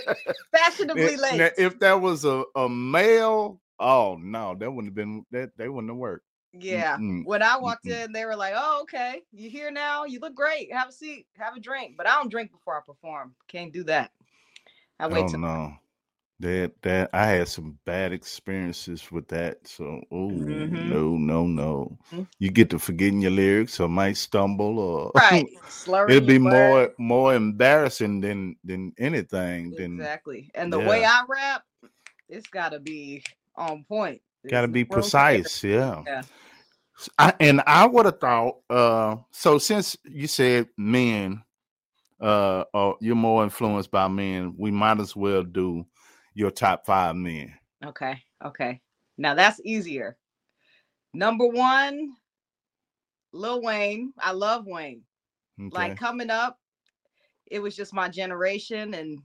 Fashionably 0.51 1.17
late. 1.17 1.37
now, 1.37 1.49
if 1.57 1.79
that 1.79 1.99
was 1.99 2.25
a, 2.25 2.43
a 2.55 2.69
male, 2.69 3.59
oh 3.79 4.17
no, 4.21 4.55
that 4.59 4.69
wouldn't 4.71 4.91
have 4.91 4.95
been 4.95 5.25
that 5.31 5.49
they 5.57 5.67
wouldn't 5.67 5.89
have 5.89 5.97
worked. 5.97 6.25
Yeah. 6.53 6.97
Mm-mm, 6.97 7.25
When 7.25 7.41
I 7.41 7.57
walked 7.57 7.85
mm-mm. 7.85 8.05
in, 8.05 8.11
they 8.11 8.25
were 8.25 8.35
like, 8.35 8.53
"Oh, 8.55 8.81
okay, 8.83 9.23
you 9.31 9.49
here 9.49 9.71
now? 9.71 10.05
You 10.05 10.19
look 10.19 10.35
great. 10.35 10.71
Have 10.71 10.89
a 10.89 10.91
seat. 10.91 11.25
Have 11.37 11.55
a 11.57 11.59
drink." 11.59 11.95
But 11.97 12.07
I 12.07 12.13
don't 12.13 12.29
drink 12.29 12.51
before 12.51 12.77
I 12.77 12.81
perform. 12.85 13.33
Can't 13.47 13.73
do 13.73 13.83
that. 13.85 14.11
I 14.99 15.07
wait 15.07 15.23
Oh 15.23 15.27
till. 15.27 15.39
no. 15.39 15.73
That 16.43 16.73
that 16.81 17.09
I 17.13 17.25
had 17.27 17.47
some 17.47 17.79
bad 17.85 18.11
experiences 18.11 19.09
with 19.13 19.29
that. 19.29 19.65
So 19.65 20.01
oh 20.11 20.29
Mhm. 20.29 20.89
no, 20.89 21.15
no, 21.15 21.47
no. 21.47 21.97
Mhm. 22.11 22.27
You 22.37 22.51
get 22.51 22.69
to 22.71 22.79
forgetting 22.79 23.21
your 23.21 23.31
lyrics 23.31 23.79
or 23.79 23.87
might 23.87 24.17
stumble 24.17 24.77
or 24.77 25.11
Right. 25.15 25.47
It'd 26.09 26.27
be 26.27 26.39
more 26.39 26.93
more 26.97 27.33
embarrassing 27.33 28.19
than 28.19 28.57
than 28.65 28.91
anything 28.97 29.71
than 29.71 29.99
Exactly. 29.99 30.51
And 30.53 30.71
the 30.71 30.79
way 30.79 31.05
I 31.05 31.23
rap, 31.29 31.63
it's 32.27 32.47
got 32.47 32.73
to 32.73 32.79
be 32.79 33.23
on 33.55 33.85
point. 33.85 34.21
be 34.43 34.51
room 34.51 34.73
for 34.73 34.95
error. 34.95 35.01
precise 35.01 35.63
yeah 35.63 36.03
Yeah. 36.05 36.23
I, 37.17 37.33
and 37.39 37.61
i 37.65 37.85
would 37.85 38.05
have 38.05 38.19
thought 38.19 38.57
uh 38.69 39.15
so 39.31 39.57
since 39.59 39.95
you 40.03 40.27
said 40.27 40.67
men 40.77 41.41
uh 42.19 42.65
or 42.73 42.97
you're 42.99 43.15
more 43.15 43.43
influenced 43.45 43.91
by 43.91 44.07
men 44.09 44.53
we 44.57 44.71
might 44.71 44.99
as 44.99 45.15
well 45.15 45.43
do 45.43 45.85
your 46.33 46.51
top 46.51 46.85
five 46.85 47.15
men 47.15 47.53
Okay. 47.85 48.21
Okay. 48.43 48.81
Now 49.17 49.33
that's 49.35 49.59
easier. 49.63 50.17
Number 51.13 51.45
one, 51.45 52.13
Lil 53.31 53.61
Wayne. 53.61 54.13
I 54.19 54.31
love 54.31 54.65
Wayne. 54.65 55.03
Like 55.71 55.97
coming 55.97 56.29
up, 56.29 56.59
it 57.45 57.59
was 57.59 57.75
just 57.75 57.93
my 57.93 58.09
generation, 58.09 58.93
and 58.95 59.19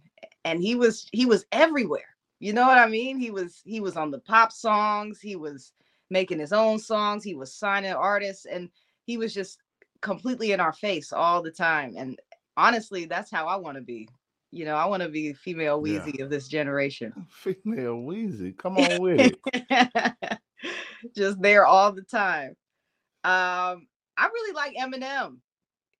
and 0.44 0.60
he 0.60 0.74
was 0.74 1.08
he 1.12 1.24
was 1.24 1.46
everywhere. 1.52 2.04
You 2.40 2.52
know 2.52 2.66
what 2.66 2.78
I 2.78 2.86
mean? 2.86 3.18
He 3.18 3.30
was 3.30 3.62
he 3.64 3.80
was 3.80 3.96
on 3.96 4.10
the 4.10 4.18
pop 4.18 4.52
songs. 4.52 5.20
He 5.20 5.36
was 5.36 5.72
making 6.10 6.38
his 6.38 6.52
own 6.52 6.78
songs. 6.78 7.24
He 7.24 7.34
was 7.34 7.54
signing 7.54 7.92
artists, 7.92 8.44
and 8.44 8.68
he 9.04 9.16
was 9.16 9.32
just 9.32 9.58
completely 10.02 10.52
in 10.52 10.60
our 10.60 10.72
face 10.72 11.12
all 11.12 11.42
the 11.42 11.50
time. 11.50 11.94
And 11.96 12.20
honestly, 12.56 13.06
that's 13.06 13.30
how 13.30 13.46
I 13.46 13.56
want 13.56 13.76
to 13.76 13.82
be. 13.82 14.08
You 14.50 14.64
know, 14.64 14.74
I 14.76 14.86
want 14.86 15.02
to 15.02 15.08
be 15.08 15.32
female 15.34 15.84
yeah 15.86 16.06
of 16.20 16.30
this 16.30 16.48
generation. 16.48 17.12
female 17.28 17.96
Weezy, 17.96 18.56
come 18.56 18.78
on 18.78 18.98
with 18.98 19.20
it 19.20 19.40
just 21.16 21.40
there 21.40 21.66
all 21.66 21.92
the 21.92 22.02
time. 22.02 22.50
Um, 23.24 23.88
I 24.16 24.26
really 24.32 24.54
like 24.54 24.74
Eminem. 24.76 25.38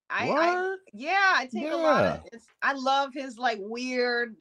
I, 0.09 0.33
I 0.37 0.57
what 0.57 0.79
yeah, 0.93 1.33
I 1.35 1.45
take 1.45 1.71
a 1.71 1.77
lot 1.77 2.05
of 2.05 2.19
it's 2.31 2.49
I 2.61 2.73
love 2.73 3.11
his 3.13 3.37
like 3.37 3.57
weird 3.61 4.35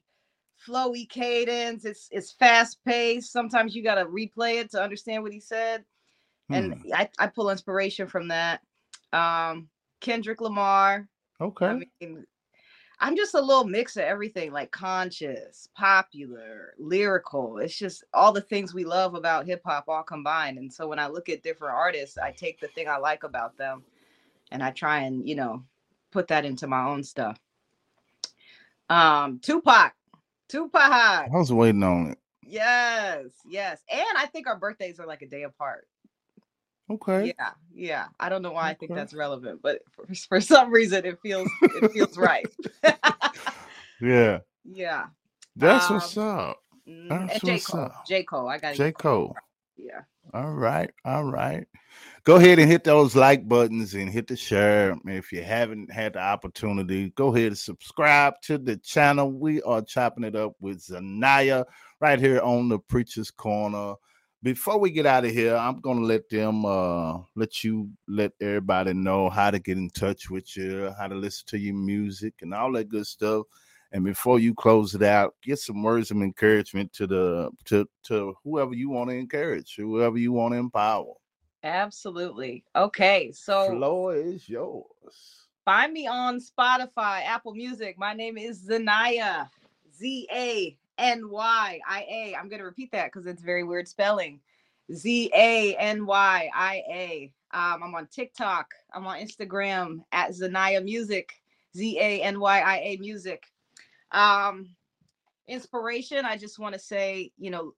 flowy 0.67 1.09
cadence. 1.09 1.85
It's 1.85 2.09
it's 2.11 2.33
fast 2.33 2.79
paced. 2.85 3.33
Sometimes 3.33 3.75
you 3.75 3.83
gotta 3.83 4.05
replay 4.07 4.61
it 4.61 4.71
to 4.73 4.83
understand 4.83 5.23
what 5.23 5.33
he 5.33 5.41
said. 5.41 5.85
And 6.53 6.75
hmm 6.75 6.93
I, 6.95 7.09
I 7.19 7.27
pull 7.29 7.51
inspiration 7.51 8.07
from 8.07 8.29
that. 8.29 8.61
Um 9.13 9.69
Kendrick 10.01 10.41
Lamar. 10.41 11.09
I 11.65 11.75
okay 11.75 11.75
mean, 11.75 12.25
I'm 13.01 13.17
just 13.17 13.35
a 13.35 13.41
little 13.41 13.65
mix 13.65 13.97
of 13.97 14.03
everything, 14.03 14.53
like 14.53 14.71
conscious, 14.71 15.69
popular, 15.75 16.75
lyrical. 16.79 17.59
It's 17.59 17.79
just 17.79 18.05
all 18.13 18.33
the 18.33 18.41
things 18.41 18.75
we 18.75 18.85
love 18.85 19.15
about 19.15 19.47
hip 19.47 19.63
hop 19.65 19.85
all 19.89 20.03
combined. 20.03 20.59
And 20.59 20.73
so 20.73 20.89
when 20.89 20.99
I 20.99 21.07
look 21.07 21.29
at 21.29 21.43
different 21.43 21.75
artists, 21.75 22.19
I 22.19 22.33
take 22.33 22.61
the 22.61 22.69
thing 22.69 22.89
I 22.89 22.99
like 22.99 23.23
about 23.23 23.57
them 23.57 23.85
and 24.51 24.63
I 24.63 24.71
try 24.73 25.01
and, 25.01 25.29
you 25.29 25.37
know, 25.37 25.63
put 26.11 26.29
that 26.29 26.45
into 26.45 26.67
my 26.67 26.85
own 26.87 27.05
stuff. 27.05 27.39
Um, 28.91 29.39
Tupac. 29.41 29.93
Tupac. 30.49 30.81
i 30.83 31.29
was 31.31 31.53
waiting 31.53 31.83
on 31.83 32.13
it 32.13 32.19
Yes, 32.49 33.27
yes. 33.47 33.83
And 33.93 34.17
I 34.17 34.25
think 34.25 34.47
our 34.47 34.57
birthdays 34.57 34.99
are 34.99 35.07
like 35.07 35.21
a 35.21 35.27
day 35.29 35.43
apart. 35.43 35.87
Okay. 36.91 37.35
Yeah, 37.39 37.51
yeah. 37.75 38.07
I 38.19 38.29
don't 38.29 38.43
know 38.43 38.53
why 38.53 38.71
I 38.71 38.75
think 38.75 38.95
that's 38.95 39.13
relevant, 39.13 39.61
but 39.63 39.81
for, 39.91 40.07
for 40.29 40.41
some 40.41 40.71
reason 40.71 41.05
it 41.05 41.19
feels 41.23 41.51
it 41.63 41.93
feels 41.93 42.17
right. 42.17 42.47
yeah. 44.01 44.41
Yeah. 44.71 45.07
That's 45.57 45.89
um, 45.89 45.95
what's 45.97 46.17
up. 46.19 46.59
Mm, 46.87 47.09
That's 47.09 47.41
J. 47.41 47.59
Cole. 47.59 47.81
Up. 47.81 48.07
J. 48.07 48.23
Cole. 48.23 48.49
I 48.49 48.59
got 48.59 48.75
J. 48.75 48.93
Cole. 48.93 49.35
Yeah. 49.79 50.03
All 50.35 50.53
right. 50.53 50.91
All 51.07 51.25
right. 51.25 51.67
Go 52.25 52.37
ahead 52.37 52.59
and 52.59 52.71
hit 52.71 52.85
those 52.85 53.17
like 53.17 53.49
buttons 53.49 53.95
and 53.95 54.11
hit 54.11 54.27
the 54.27 54.37
share. 54.37 54.95
If 55.07 55.33
you 55.33 55.43
haven't 55.43 55.91
had 55.91 56.13
the 56.13 56.19
opportunity, 56.21 57.11
go 57.11 57.35
ahead 57.35 57.49
and 57.49 57.59
subscribe 57.59 58.35
to 58.43 58.59
the 58.59 58.77
channel. 58.77 59.33
We 59.33 59.63
are 59.63 59.81
chopping 59.81 60.25
it 60.25 60.37
up 60.37 60.53
with 60.61 60.87
Zanyia 60.87 61.65
right 62.01 62.21
here 62.21 62.41
on 62.41 62.69
the 62.69 62.79
Preacher's 62.79 63.31
Corner. 63.31 63.95
Before 64.41 64.79
we 64.79 64.93
get 64.93 65.05
out 65.05 65.25
of 65.25 65.33
here, 65.33 65.57
I'm 65.57 65.81
gonna 65.81 66.03
let 66.03 66.29
them 66.29 66.65
uh 66.65 67.19
let 67.35 67.65
you 67.65 67.91
let 68.07 68.33
everybody 68.41 68.93
know 68.93 69.29
how 69.29 69.51
to 69.51 69.59
get 69.59 69.77
in 69.77 69.91
touch 69.91 70.31
with 70.31 70.57
you, 70.57 70.93
how 70.97 71.09
to 71.09 71.17
listen 71.17 71.45
to 71.49 71.59
your 71.59 71.75
music 71.75 72.35
and 72.43 72.55
all 72.55 72.71
that 72.73 72.89
good 72.89 73.07
stuff. 73.07 73.47
And 73.91 74.05
before 74.05 74.39
you 74.39 74.55
close 74.55 74.95
it 74.95 75.03
out, 75.03 75.35
get 75.43 75.59
some 75.59 75.83
words 75.83 76.13
of 76.13 76.19
encouragement 76.19 76.93
to 76.93 77.09
the 77.09 77.51
to 77.65 77.89
to 78.05 78.35
whoever 78.45 78.75
you 78.75 78.91
want 78.91 79.11
to 79.11 79.17
encourage, 79.17 79.75
whoever 79.77 80.19
you 80.19 80.31
want 80.31 80.55
to 80.55 80.59
empower. 80.59 81.15
Absolutely. 81.65 82.63
Okay, 82.77 83.33
so 83.33 83.77
floor 83.77 84.15
is 84.15 84.49
yours. 84.49 85.49
Find 85.65 85.93
me 85.93 86.07
on 86.07 86.39
Spotify, 86.39 87.25
Apple 87.25 87.55
Music. 87.55 87.99
My 87.99 88.15
name 88.15 88.39
is 88.39 88.69
Zanyia, 88.69 89.49
Z 89.97 90.29
A 90.33 90.79
N 90.99 91.31
Y 91.31 91.81
I 91.89 92.01
A. 92.11 92.37
I'm 92.37 92.49
going 92.49 92.61
to 92.61 92.67
repeat 92.67 92.93
that 92.93 93.13
because 93.13 93.27
it's 93.27 93.43
very 93.43 93.65
weird 93.65 93.89
spelling. 93.89 94.41
Z 94.93 95.31
A 95.35 95.75
N 95.77 96.07
Y 96.07 96.51
I 96.55 96.83
A. 96.89 97.33
Um, 97.53 97.83
I'm 97.83 97.95
on 97.95 98.07
TikTok. 98.09 98.75
I'm 98.93 99.07
on 99.07 99.19
Instagram 99.19 100.01
at 100.13 100.31
Zanyia 100.31 100.85
Music, 100.85 101.33
Z 101.77 101.99
A 101.99 102.23
N 102.23 102.41
Y 102.41 102.61
I 102.61 102.79
A 102.79 102.97
Music. 102.99 103.45
Um, 104.13 104.69
inspiration, 105.47 106.25
I 106.25 106.37
just 106.37 106.59
want 106.59 106.75
to 106.75 106.79
say, 106.79 107.33
you 107.39 107.51
know, 107.51 107.75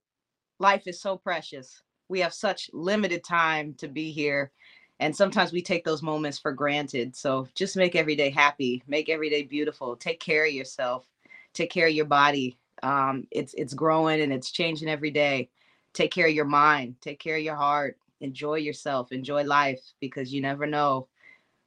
life 0.58 0.86
is 0.86 1.00
so 1.00 1.16
precious. 1.16 1.82
We 2.08 2.20
have 2.20 2.34
such 2.34 2.70
limited 2.72 3.24
time 3.24 3.74
to 3.74 3.88
be 3.88 4.10
here. 4.10 4.50
And 4.98 5.16
sometimes 5.16 5.52
we 5.52 5.62
take 5.62 5.84
those 5.84 6.02
moments 6.02 6.38
for 6.38 6.52
granted. 6.52 7.16
So 7.16 7.48
just 7.54 7.76
make 7.76 7.96
every 7.96 8.14
day 8.14 8.28
happy, 8.28 8.82
make 8.86 9.08
every 9.08 9.30
day 9.30 9.44
beautiful. 9.44 9.96
Take 9.96 10.20
care 10.20 10.44
of 10.44 10.52
yourself, 10.52 11.08
take 11.54 11.70
care 11.70 11.86
of 11.86 11.94
your 11.94 12.04
body. 12.04 12.58
Um, 12.82 13.26
it's 13.30 13.54
it's 13.54 13.74
growing 13.74 14.20
and 14.20 14.32
it's 14.32 14.50
changing 14.50 14.88
every 14.88 15.10
day. 15.10 15.50
Take 15.92 16.12
care 16.12 16.26
of 16.26 16.34
your 16.34 16.44
mind, 16.44 16.96
take 17.00 17.18
care 17.18 17.36
of 17.36 17.42
your 17.42 17.56
heart, 17.56 17.98
enjoy 18.20 18.56
yourself, 18.56 19.12
enjoy 19.12 19.44
life 19.44 19.80
because 20.00 20.32
you 20.32 20.40
never 20.40 20.66
know 20.66 21.08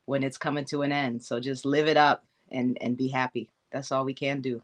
when 0.05 0.23
it's 0.23 0.37
coming 0.37 0.65
to 0.65 0.81
an 0.81 0.91
end. 0.91 1.23
So 1.23 1.39
just 1.39 1.65
live 1.65 1.87
it 1.87 1.97
up 1.97 2.25
and 2.51 2.77
and 2.81 2.97
be 2.97 3.07
happy. 3.07 3.49
That's 3.71 3.91
all 3.91 4.05
we 4.05 4.13
can 4.13 4.41
do. 4.41 4.61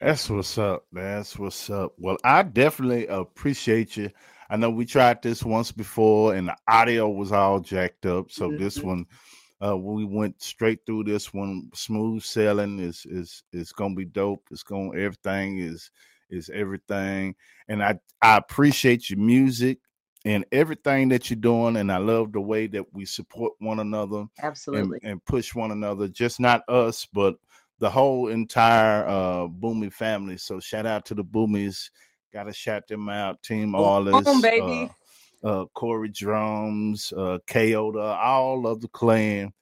That's 0.00 0.28
what's 0.28 0.58
up. 0.58 0.84
That's 0.92 1.38
what's 1.38 1.70
up. 1.70 1.94
Well, 1.98 2.18
I 2.22 2.42
definitely 2.42 3.06
appreciate 3.06 3.96
you. 3.96 4.10
I 4.50 4.56
know 4.56 4.70
we 4.70 4.84
tried 4.84 5.22
this 5.22 5.42
once 5.42 5.72
before 5.72 6.34
and 6.34 6.48
the 6.48 6.56
audio 6.68 7.08
was 7.08 7.32
all 7.32 7.60
jacked 7.60 8.06
up. 8.06 8.30
So 8.30 8.48
mm-hmm. 8.48 8.62
this 8.62 8.78
one, 8.78 9.06
uh, 9.64 9.76
we 9.76 10.04
went 10.04 10.40
straight 10.42 10.80
through 10.84 11.04
this 11.04 11.32
one. 11.32 11.70
Smooth 11.74 12.22
sailing 12.22 12.78
is 12.78 13.06
is 13.06 13.42
is 13.52 13.72
gonna 13.72 13.94
be 13.94 14.04
dope. 14.04 14.46
It's 14.50 14.62
gonna 14.62 14.96
everything 14.98 15.58
is 15.58 15.90
is 16.28 16.50
everything. 16.52 17.34
And 17.68 17.82
I 17.82 17.98
I 18.20 18.36
appreciate 18.36 19.08
your 19.08 19.18
music 19.18 19.78
and 20.24 20.44
everything 20.52 21.08
that 21.08 21.30
you're 21.30 21.38
doing. 21.38 21.76
And 21.76 21.90
I 21.90 21.96
love 21.98 22.32
the 22.32 22.40
way 22.40 22.66
that 22.66 22.84
we 22.92 23.06
support 23.06 23.54
one 23.58 23.80
another. 23.80 24.26
Absolutely. 24.42 24.98
And, 25.02 25.12
and 25.12 25.24
push 25.24 25.54
one 25.54 25.70
another, 25.70 26.08
just 26.08 26.38
not 26.38 26.68
us, 26.68 27.06
but 27.12 27.36
the 27.78 27.88
whole 27.88 28.28
entire 28.28 29.06
uh 29.06 29.46
Boomy 29.48 29.92
family. 29.92 30.36
So 30.36 30.60
shout 30.60 30.84
out 30.86 31.06
to 31.06 31.14
the 31.14 31.24
Boomies. 31.24 31.90
Gotta 32.30 32.52
shout 32.52 32.86
them 32.88 33.08
out. 33.08 33.42
Team 33.42 33.74
Allis. 33.74 34.24
Boom, 34.24 34.42
baby. 34.42 34.90
Uh, 34.90 35.05
uh, 35.44 35.64
Corey 35.74 36.08
Drums, 36.08 37.12
uh, 37.16 37.38
Kyoda, 37.46 38.16
all 38.16 38.66
of 38.66 38.80
the 38.80 38.88
clan, 38.88 39.52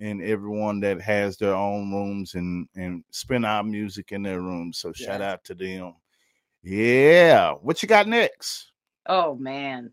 and 0.00 0.22
everyone 0.22 0.80
that 0.80 1.00
has 1.00 1.36
their 1.36 1.54
own 1.54 1.92
rooms 1.92 2.34
and 2.34 2.68
and 2.76 3.04
spin 3.10 3.44
our 3.44 3.62
music 3.62 4.12
in 4.12 4.22
their 4.22 4.40
rooms. 4.40 4.78
So 4.78 4.92
shout 4.92 5.20
out 5.20 5.44
to 5.44 5.54
them. 5.54 5.94
Yeah, 6.62 7.52
what 7.52 7.82
you 7.82 7.88
got 7.88 8.08
next? 8.08 8.72
Oh 9.06 9.34
man, 9.36 9.90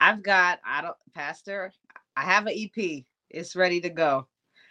I've 0.00 0.22
got 0.22 0.60
I 0.64 0.82
don't 0.82 0.96
Pastor. 1.14 1.72
I 2.16 2.22
have 2.22 2.46
an 2.46 2.54
EP. 2.56 3.04
It's 3.30 3.54
ready 3.54 3.80
to 3.80 3.90
go. 3.90 4.26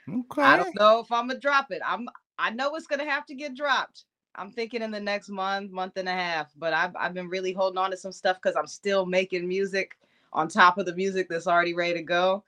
Okay. 0.08 0.42
I 0.42 0.58
don't 0.58 0.76
know 0.76 1.00
if 1.00 1.12
I'm 1.12 1.28
gonna 1.28 1.40
drop 1.40 1.72
it. 1.72 1.82
I'm 1.86 2.08
I 2.38 2.50
know 2.52 2.76
it's 2.76 2.88
gonna 2.88 3.10
have 3.10 3.26
to 3.28 3.36
get 3.36 3.56
dropped. 3.56 4.06
I'm 4.40 4.52
thinking 4.52 4.82
in 4.82 4.92
the 4.92 5.00
next 5.00 5.28
month, 5.30 5.72
month 5.72 5.98
and 5.98 6.08
a 6.08 6.14
half. 6.14 6.52
But 6.58 6.74
I've 6.74 6.96
I've 6.96 7.14
been 7.14 7.30
really 7.30 7.52
holding 7.52 7.78
on 7.78 7.92
to 7.92 7.98
some 7.98 8.14
stuff 8.14 8.38
because 8.42 8.56
I'm 8.56 8.68
still 8.68 9.06
making 9.06 9.48
music 9.48 9.98
on 10.32 10.48
top 10.48 10.78
of 10.78 10.86
the 10.86 10.96
music 10.96 11.28
that's 11.30 11.48
already 11.48 11.74
ready 11.74 11.96
to 11.96 12.04
go. 12.04 12.44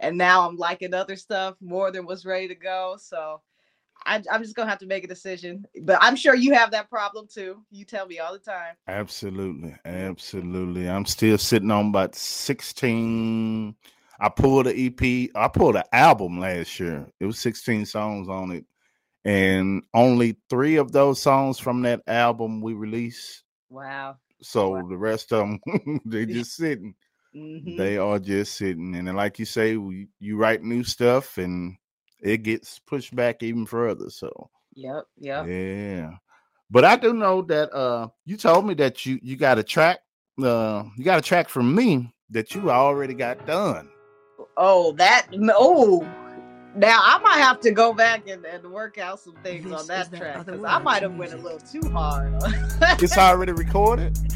And 0.00 0.16
now 0.16 0.48
I'm 0.48 0.56
liking 0.56 0.94
other 0.94 1.16
stuff 1.16 1.56
more 1.60 1.90
than 1.90 2.06
what's 2.06 2.24
ready 2.24 2.48
to 2.48 2.54
go. 2.54 2.96
So 2.98 3.42
I, 4.06 4.22
am 4.30 4.42
just 4.42 4.54
gonna 4.54 4.70
have 4.70 4.78
to 4.80 4.86
make 4.86 5.04
a 5.04 5.08
decision. 5.08 5.66
But 5.82 5.98
I'm 6.00 6.16
sure 6.16 6.34
you 6.34 6.54
have 6.54 6.70
that 6.70 6.88
problem 6.88 7.26
too. 7.32 7.62
You 7.70 7.84
tell 7.84 8.06
me 8.06 8.18
all 8.18 8.32
the 8.32 8.38
time. 8.38 8.74
Absolutely, 8.88 9.74
absolutely. 9.84 10.88
I'm 10.88 11.06
still 11.06 11.38
sitting 11.38 11.70
on 11.70 11.88
about 11.88 12.14
16. 12.14 13.74
I 14.20 14.28
pulled 14.28 14.68
an 14.68 14.74
EP. 14.76 15.30
I 15.34 15.48
pulled 15.48 15.76
an 15.76 15.82
album 15.92 16.40
last 16.40 16.80
year. 16.80 17.06
It 17.20 17.26
was 17.26 17.38
16 17.38 17.84
songs 17.86 18.28
on 18.28 18.52
it, 18.52 18.64
and 19.24 19.82
only 19.94 20.36
three 20.50 20.76
of 20.76 20.92
those 20.92 21.20
songs 21.20 21.58
from 21.58 21.82
that 21.82 22.02
album 22.06 22.60
we 22.60 22.74
released. 22.74 23.44
Wow. 23.70 24.16
So 24.42 24.70
wow. 24.70 24.86
the 24.88 24.96
rest 24.96 25.32
of 25.32 25.48
them, 25.48 26.00
they 26.04 26.26
just 26.26 26.54
sitting. 26.54 26.94
Mm-hmm. 27.34 27.76
They 27.76 27.96
are 27.96 28.18
just 28.18 28.54
sitting, 28.54 28.94
and 28.94 29.12
like 29.16 29.40
you 29.40 29.44
say, 29.44 29.76
we, 29.76 30.06
you 30.20 30.36
write 30.36 30.62
new 30.62 30.84
stuff, 30.84 31.36
and 31.36 31.76
it 32.22 32.44
gets 32.44 32.78
pushed 32.78 33.14
back 33.16 33.42
even 33.42 33.66
further. 33.66 34.08
So 34.08 34.50
yep, 34.74 35.04
yep. 35.18 35.46
Yeah. 35.48 36.10
But 36.70 36.84
I 36.84 36.96
do 36.96 37.12
know 37.12 37.42
that 37.42 37.72
uh 37.74 38.08
you 38.24 38.36
told 38.36 38.66
me 38.66 38.74
that 38.74 39.04
you 39.04 39.18
you 39.20 39.36
got 39.36 39.58
a 39.58 39.64
track 39.64 39.98
uh 40.42 40.84
you 40.96 41.04
got 41.04 41.18
a 41.18 41.22
track 41.22 41.48
from 41.48 41.74
me 41.74 42.12
that 42.30 42.54
you 42.54 42.70
already 42.70 43.14
got 43.14 43.46
done. 43.46 43.88
Oh, 44.56 44.92
that 44.92 45.26
oh 45.56 46.06
now 46.76 47.00
I 47.02 47.18
might 47.18 47.38
have 47.38 47.60
to 47.60 47.70
go 47.70 47.92
back 47.92 48.28
and, 48.28 48.44
and 48.44 48.64
work 48.70 48.98
out 48.98 49.20
some 49.20 49.34
things 49.42 49.64
this 49.64 49.72
on 49.72 49.86
that 49.86 50.12
track 50.12 50.44
because 50.44 50.64
I 50.64 50.78
might 50.78 51.02
have 51.02 51.14
went 51.14 51.32
a 51.32 51.36
little 51.36 51.58
too 51.58 51.88
hard. 51.90 52.34
it's 53.02 53.16
already 53.16 53.52
recorded. 53.52 54.18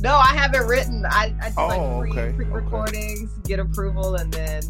No, 0.00 0.14
I 0.14 0.34
haven't 0.34 0.66
written. 0.66 1.06
I, 1.06 1.34
I 1.42 1.48
do 1.48 1.54
oh, 1.56 1.66
like 1.68 2.12
pre, 2.12 2.22
okay. 2.22 2.36
pre-recordings, 2.36 3.32
okay. 3.32 3.42
get 3.48 3.60
approval, 3.60 4.16
and 4.16 4.30
then 4.30 4.62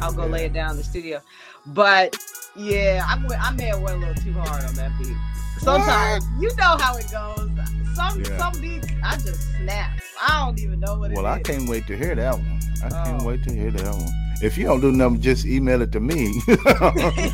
I'll 0.00 0.12
go 0.12 0.24
yeah. 0.24 0.32
lay 0.32 0.44
it 0.46 0.54
down 0.54 0.70
in 0.70 0.76
the 0.78 0.82
studio. 0.82 1.20
But 1.66 2.16
yeah, 2.54 3.04
I, 3.06 3.34
I 3.34 3.50
may 3.52 3.64
have 3.64 3.82
went 3.82 3.96
a 3.96 4.06
little 4.06 4.14
too 4.14 4.32
hard 4.32 4.64
on 4.64 4.74
that 4.76 4.92
beat. 4.98 5.14
Sometimes 5.58 6.24
what? 6.24 6.42
you 6.42 6.56
know 6.56 6.76
how 6.78 6.96
it 6.96 7.06
goes. 7.10 7.50
Some 7.94 8.20
yeah. 8.20 8.38
some 8.38 8.60
beats 8.60 8.88
I 9.04 9.16
just 9.18 9.56
snap. 9.56 10.00
I 10.20 10.44
don't 10.44 10.58
even 10.58 10.80
know 10.80 10.98
what. 10.98 11.12
Well, 11.12 11.26
I 11.26 11.36
is. 11.36 11.42
can't 11.44 11.68
wait 11.68 11.86
to 11.88 11.96
hear 11.96 12.14
that 12.14 12.34
one. 12.34 12.60
I 12.82 12.86
oh. 12.86 13.04
can't 13.04 13.22
wait 13.22 13.42
to 13.44 13.54
hear 13.54 13.70
that 13.70 13.94
one. 13.94 14.25
If 14.42 14.58
you 14.58 14.64
don't 14.64 14.80
do 14.80 14.92
nothing, 14.92 15.20
just 15.20 15.46
email 15.46 15.82
it 15.82 15.92
to 15.92 16.00
me. 16.00 16.40
I 16.48 17.32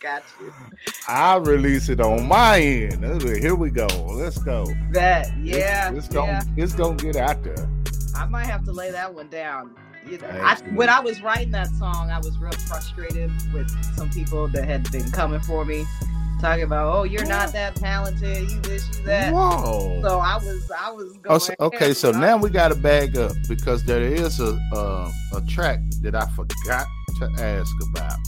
got 0.00 0.22
you. 0.40 0.52
I'll 1.08 1.40
release 1.40 1.88
it 1.88 2.00
on 2.00 2.26
my 2.28 2.60
end. 2.60 3.22
Here 3.22 3.54
we 3.54 3.70
go. 3.70 3.86
Let's 4.06 4.38
go. 4.38 4.66
That 4.92 5.36
yeah. 5.38 5.90
It's, 5.90 6.06
it's 6.06 6.14
gonna 6.14 6.32
yeah. 6.32 6.64
it's 6.64 6.74
gonna 6.74 6.96
get 6.96 7.16
out 7.16 7.42
there. 7.42 7.68
I 8.14 8.26
might 8.26 8.46
have 8.46 8.64
to 8.64 8.72
lay 8.72 8.90
that 8.90 9.12
one 9.12 9.28
down 9.28 9.74
you 10.08 10.18
know, 10.18 10.28
I, 10.28 10.56
when 10.74 10.88
I 10.88 11.00
was 11.00 11.20
writing 11.20 11.50
that 11.52 11.68
song, 11.68 12.10
I 12.10 12.18
was 12.18 12.38
real 12.38 12.52
frustrated 12.52 13.30
with 13.52 13.68
some 13.96 14.10
people 14.10 14.48
that 14.48 14.64
had 14.64 14.90
been 14.92 15.10
coming 15.10 15.40
for 15.40 15.64
me, 15.64 15.84
talking 16.40 16.64
about, 16.64 16.94
"Oh, 16.94 17.04
you're 17.04 17.26
not 17.26 17.52
that 17.52 17.76
talented. 17.76 18.50
You 18.50 18.60
this, 18.60 18.98
you 18.98 19.04
that." 19.04 19.32
Whoa! 19.32 20.00
So 20.02 20.18
I 20.18 20.36
was, 20.36 20.70
I 20.78 20.90
was 20.90 21.12
going. 21.12 21.22
Oh, 21.26 21.38
so, 21.38 21.54
okay, 21.60 21.94
so 21.94 22.10
now 22.10 22.36
we 22.36 22.50
got 22.50 22.68
to 22.68 22.74
bag 22.74 23.16
up 23.16 23.32
because 23.48 23.84
there 23.84 24.02
is 24.02 24.40
a 24.40 24.58
uh, 24.74 25.10
a 25.34 25.40
track 25.42 25.80
that 26.02 26.14
I 26.14 26.26
forgot 26.30 26.86
to 27.18 27.30
ask 27.38 27.74
about. 27.90 28.18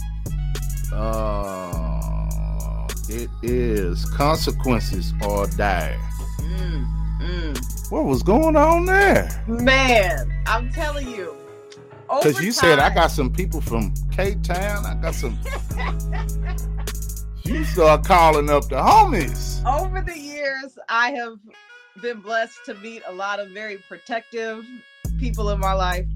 Uh, 0.92 2.87
it 3.09 3.31
is 3.42 4.05
consequences 4.07 5.12
or 5.25 5.47
die. 5.49 5.97
Mm, 6.40 7.21
mm. 7.21 7.90
What 7.90 8.05
was 8.05 8.23
going 8.23 8.57
on 8.57 8.87
there? 8.87 9.44
Man, 9.47 10.33
I'm 10.47 10.71
telling 10.73 11.09
you, 11.09 11.35
because 12.09 12.40
you 12.40 12.53
said 12.53 12.79
I 12.79 12.94
got 12.94 13.11
some 13.11 13.33
people 13.33 13.61
from 13.61 13.92
Cape 14.11 14.42
Town. 14.42 14.87
I 14.87 14.94
got 14.94 15.14
some. 15.14 15.38
you 17.49 17.65
start 17.65 18.05
calling 18.05 18.51
up 18.51 18.69
the 18.69 18.77
homies. 18.77 19.65
Over 19.65 20.03
the 20.03 20.19
years, 20.19 20.79
I 20.89 21.13
have 21.13 21.39
been 22.03 22.21
blessed 22.21 22.59
to 22.67 22.75
meet 22.75 23.03
a 23.07 23.13
lot 23.13 23.41
of 23.41 23.49
very 23.51 23.79
protective 23.89 24.65
people 25.19 25.49
in 25.51 25.59
my 25.59 25.73
life. 25.73 26.07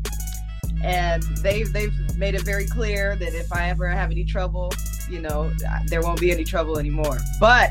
And 0.83 1.23
they've 1.39 1.73
they've 1.73 1.95
made 2.19 2.35
it 2.35 2.43
very 2.43 2.67
clear 2.67 3.17
that 3.17 3.35
if 3.35 3.53
I 3.53 3.71
ever 3.71 3.89
have 3.89 4.11
any 4.11 4.25
trouble, 4.25 4.73
you 5.09 5.21
know, 5.21 5.51
there 5.87 6.03
won't 6.03 6.21
be 6.21 6.31
any 6.33 6.45
trouble 6.45 6.79
anymore. 6.79 7.19
But 7.41 7.71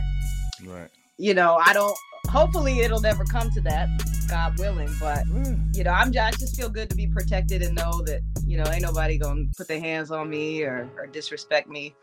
right. 0.65 0.89
you 1.17 1.33
know, 1.33 1.59
I 1.63 1.73
don't 1.73 1.95
hopefully 2.29 2.79
it'll 2.79 3.01
never 3.01 3.25
come 3.25 3.51
to 3.51 3.61
that, 3.61 3.89
God 4.27 4.57
willing. 4.57 4.89
But 4.99 5.25
you 5.73 5.83
know, 5.83 5.91
I'm 5.91 6.09
I 6.09 6.31
just 6.31 6.55
feel 6.55 6.69
good 6.69 6.89
to 6.89 6.95
be 6.95 7.05
protected 7.05 7.61
and 7.61 7.75
know 7.75 8.01
that, 8.03 8.21
you 8.45 8.57
know, 8.57 8.65
ain't 8.71 8.81
nobody 8.81 9.17
gonna 9.17 9.45
put 9.55 9.67
their 9.67 9.79
hands 9.79 10.09
on 10.09 10.29
me 10.29 10.63
or, 10.63 10.89
or 10.97 11.05
disrespect 11.05 11.69
me. 11.69 11.93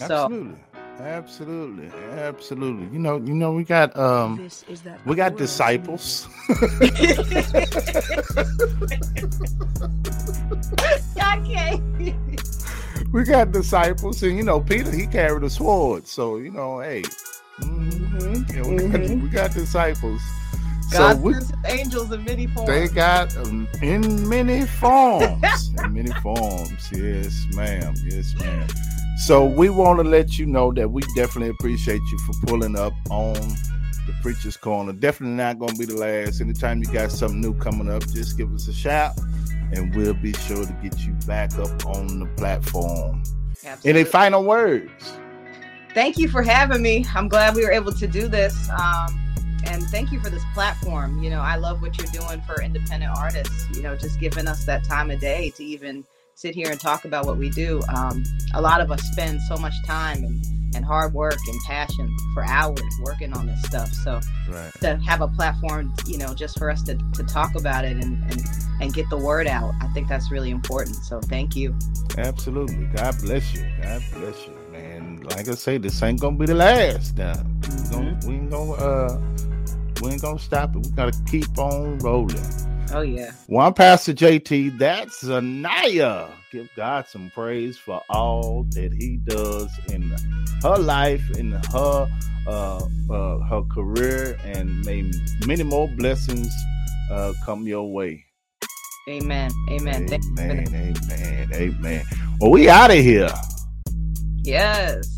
Absolutely. 0.00 0.54
So 0.54 0.75
Absolutely, 0.98 1.90
absolutely. 2.12 2.86
You 2.92 2.98
know, 2.98 3.16
you 3.18 3.34
know, 3.34 3.52
we 3.52 3.64
got 3.64 3.96
um, 3.96 4.48
we 5.04 5.14
got 5.14 5.36
disciples. 5.36 6.26
okay. 6.50 7.02
we 13.12 13.24
got 13.24 13.52
disciples, 13.52 14.22
and 14.22 14.38
you 14.38 14.42
know, 14.42 14.60
Peter 14.60 14.90
he 14.90 15.06
carried 15.06 15.42
a 15.42 15.50
sword, 15.50 16.06
so 16.06 16.38
you 16.38 16.50
know, 16.50 16.80
hey, 16.80 17.02
mm-hmm. 17.60 18.32
we, 18.70 18.76
mm-hmm. 18.78 18.92
got, 18.92 19.22
we 19.22 19.28
got 19.28 19.52
disciples. 19.52 20.22
God 20.92 21.16
so 21.16 21.20
we, 21.20 21.34
angels 21.66 22.10
in 22.12 22.24
many 22.24 22.46
forms. 22.46 22.68
They 22.68 22.88
got 22.88 23.36
um, 23.36 23.68
in 23.82 24.26
many 24.28 24.64
forms, 24.64 25.70
in 25.84 25.92
many 25.92 26.12
forms. 26.22 26.90
Yes, 26.90 27.46
ma'am. 27.52 27.94
Yes, 28.04 28.34
ma'am. 28.36 28.66
So 29.18 29.46
we 29.46 29.70
want 29.70 29.98
to 29.98 30.04
let 30.04 30.38
you 30.38 30.44
know 30.44 30.72
that 30.72 30.90
we 30.90 31.02
definitely 31.14 31.48
appreciate 31.48 32.02
you 32.02 32.18
for 32.18 32.46
pulling 32.46 32.76
up 32.76 32.92
on 33.10 33.32
the 33.32 34.14
Preacher's 34.20 34.56
Corner. 34.58 34.92
Definitely 34.92 35.36
not 35.36 35.58
going 35.58 35.72
to 35.72 35.78
be 35.78 35.86
the 35.86 35.96
last. 35.96 36.40
Anytime 36.40 36.82
you 36.82 36.92
got 36.92 37.10
something 37.10 37.40
new 37.40 37.54
coming 37.54 37.90
up, 37.90 38.06
just 38.08 38.36
give 38.36 38.52
us 38.54 38.68
a 38.68 38.74
shout 38.74 39.12
and 39.72 39.94
we'll 39.94 40.14
be 40.14 40.32
sure 40.32 40.64
to 40.64 40.72
get 40.82 40.98
you 41.00 41.12
back 41.26 41.58
up 41.58 41.86
on 41.86 42.20
the 42.20 42.26
platform. 42.36 43.22
Absolutely. 43.64 43.90
Any 43.90 44.04
final 44.04 44.44
words? 44.44 45.18
Thank 45.94 46.18
you 46.18 46.28
for 46.28 46.42
having 46.42 46.82
me. 46.82 47.06
I'm 47.14 47.28
glad 47.28 47.54
we 47.54 47.64
were 47.64 47.72
able 47.72 47.92
to 47.92 48.06
do 48.06 48.28
this. 48.28 48.68
Um, 48.70 49.18
and 49.64 49.82
thank 49.84 50.12
you 50.12 50.20
for 50.20 50.30
this 50.30 50.44
platform. 50.52 51.22
You 51.22 51.30
know, 51.30 51.40
I 51.40 51.56
love 51.56 51.82
what 51.82 51.98
you're 51.98 52.22
doing 52.22 52.42
for 52.42 52.62
independent 52.62 53.12
artists, 53.16 53.66
you 53.74 53.82
know, 53.82 53.96
just 53.96 54.20
giving 54.20 54.46
us 54.46 54.64
that 54.66 54.84
time 54.84 55.10
of 55.10 55.20
day 55.20 55.50
to 55.56 55.64
even 55.64 56.04
sit 56.36 56.54
here 56.54 56.70
and 56.70 56.78
talk 56.78 57.06
about 57.06 57.24
what 57.24 57.38
we 57.38 57.48
do. 57.48 57.80
Um, 57.94 58.22
a 58.52 58.60
lot 58.60 58.82
of 58.82 58.92
us 58.92 59.02
spend 59.12 59.40
so 59.48 59.56
much 59.56 59.72
time 59.86 60.22
and, 60.22 60.44
and 60.74 60.84
hard 60.84 61.14
work 61.14 61.38
and 61.48 61.58
passion 61.66 62.14
for 62.34 62.44
hours 62.44 62.82
working 63.02 63.32
on 63.32 63.46
this 63.46 63.62
stuff. 63.62 63.88
So 63.88 64.20
right. 64.50 64.70
to 64.80 64.96
have 64.98 65.22
a 65.22 65.28
platform, 65.28 65.94
you 66.06 66.18
know, 66.18 66.34
just 66.34 66.58
for 66.58 66.68
us 66.70 66.82
to, 66.82 66.98
to 67.14 67.24
talk 67.24 67.54
about 67.54 67.86
it 67.86 67.96
and, 67.96 68.22
and, 68.30 68.42
and 68.82 68.92
get 68.92 69.08
the 69.08 69.16
word 69.16 69.46
out, 69.46 69.72
I 69.80 69.86
think 69.88 70.08
that's 70.08 70.30
really 70.30 70.50
important. 70.50 70.96
So 70.96 71.20
thank 71.20 71.56
you. 71.56 71.74
Absolutely. 72.18 72.84
God 72.94 73.14
bless 73.22 73.54
you. 73.54 73.66
God 73.82 74.04
bless 74.12 74.46
you, 74.46 74.52
man. 74.72 75.22
Like 75.30 75.48
I 75.48 75.54
say, 75.54 75.78
this 75.78 76.02
ain't 76.02 76.20
gonna 76.20 76.36
be 76.36 76.44
the 76.44 76.54
last 76.54 77.16
time. 77.16 77.60
Mm-hmm. 77.62 78.28
we 78.28 78.34
ain't 78.34 78.50
gonna 78.50 78.72
uh 78.72 79.20
we 80.02 80.10
ain't 80.10 80.20
gonna 80.20 80.38
stop 80.38 80.76
it. 80.76 80.84
We 80.84 80.90
gotta 80.90 81.18
keep 81.24 81.56
on 81.56 81.98
rolling. 82.00 82.36
Oh 82.92 83.00
yeah. 83.02 83.32
One 83.46 83.74
Pastor 83.74 84.12
JT, 84.12 84.78
that's 84.78 85.24
Zanyia. 85.24 86.30
Give 86.52 86.68
God 86.76 87.06
some 87.08 87.30
praise 87.34 87.76
for 87.76 88.00
all 88.08 88.64
that 88.70 88.92
He 88.92 89.18
does 89.24 89.70
in 89.88 90.14
her 90.62 90.78
life, 90.78 91.22
in 91.36 91.52
her 91.52 92.08
uh, 92.46 92.88
uh, 93.10 93.38
her 93.40 93.62
career, 93.72 94.38
and 94.44 94.84
may 94.84 95.10
many 95.46 95.64
more 95.64 95.88
blessings 95.88 96.52
uh, 97.10 97.32
come 97.44 97.66
your 97.66 97.92
way. 97.92 98.24
Amen. 99.08 99.50
Amen. 99.70 100.08
Amen. 100.12 100.66
Amen. 100.74 101.50
Amen. 101.52 102.04
Well, 102.40 102.50
we 102.50 102.68
out 102.68 102.90
of 102.90 102.98
here. 102.98 103.32
Yes. 104.42 105.08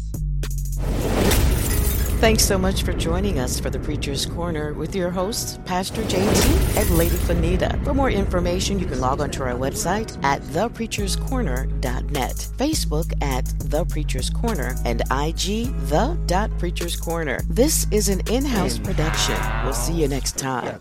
Thanks 2.19 2.45
so 2.45 2.59
much 2.59 2.83
for 2.83 2.93
joining 2.93 3.39
us 3.39 3.61
for 3.61 3.71
the 3.71 3.79
Preacher's 3.79 4.27
Corner 4.27 4.73
with 4.73 4.93
your 4.93 5.09
hosts, 5.09 5.61
Pastor 5.65 6.03
JT 6.03 6.77
and 6.77 6.91
Lady 6.99 7.15
Fenita. 7.15 7.83
For 7.85 7.95
more 7.95 8.11
information, 8.11 8.81
you 8.81 8.87
can 8.87 8.99
log 8.99 9.21
on 9.21 9.31
to 9.31 9.45
our 9.45 9.53
website 9.53 10.19
at 10.25 10.43
thepreacherscorner.net, 10.43 12.35
Facebook 12.57 13.23
at 13.23 13.45
The 13.71 13.85
Preacher's 13.85 14.31
Corner, 14.31 14.75
and 14.85 15.03
IG 15.13 15.73
The 15.87 16.51
Preacher's 16.59 16.97
Corner. 16.97 17.41
This 17.49 17.87
is 17.93 18.09
an 18.09 18.21
in-house 18.29 18.81
production. 18.81 19.37
We'll 19.63 19.73
see 19.73 19.93
you 19.93 20.09
next 20.09 20.37
time. 20.37 20.81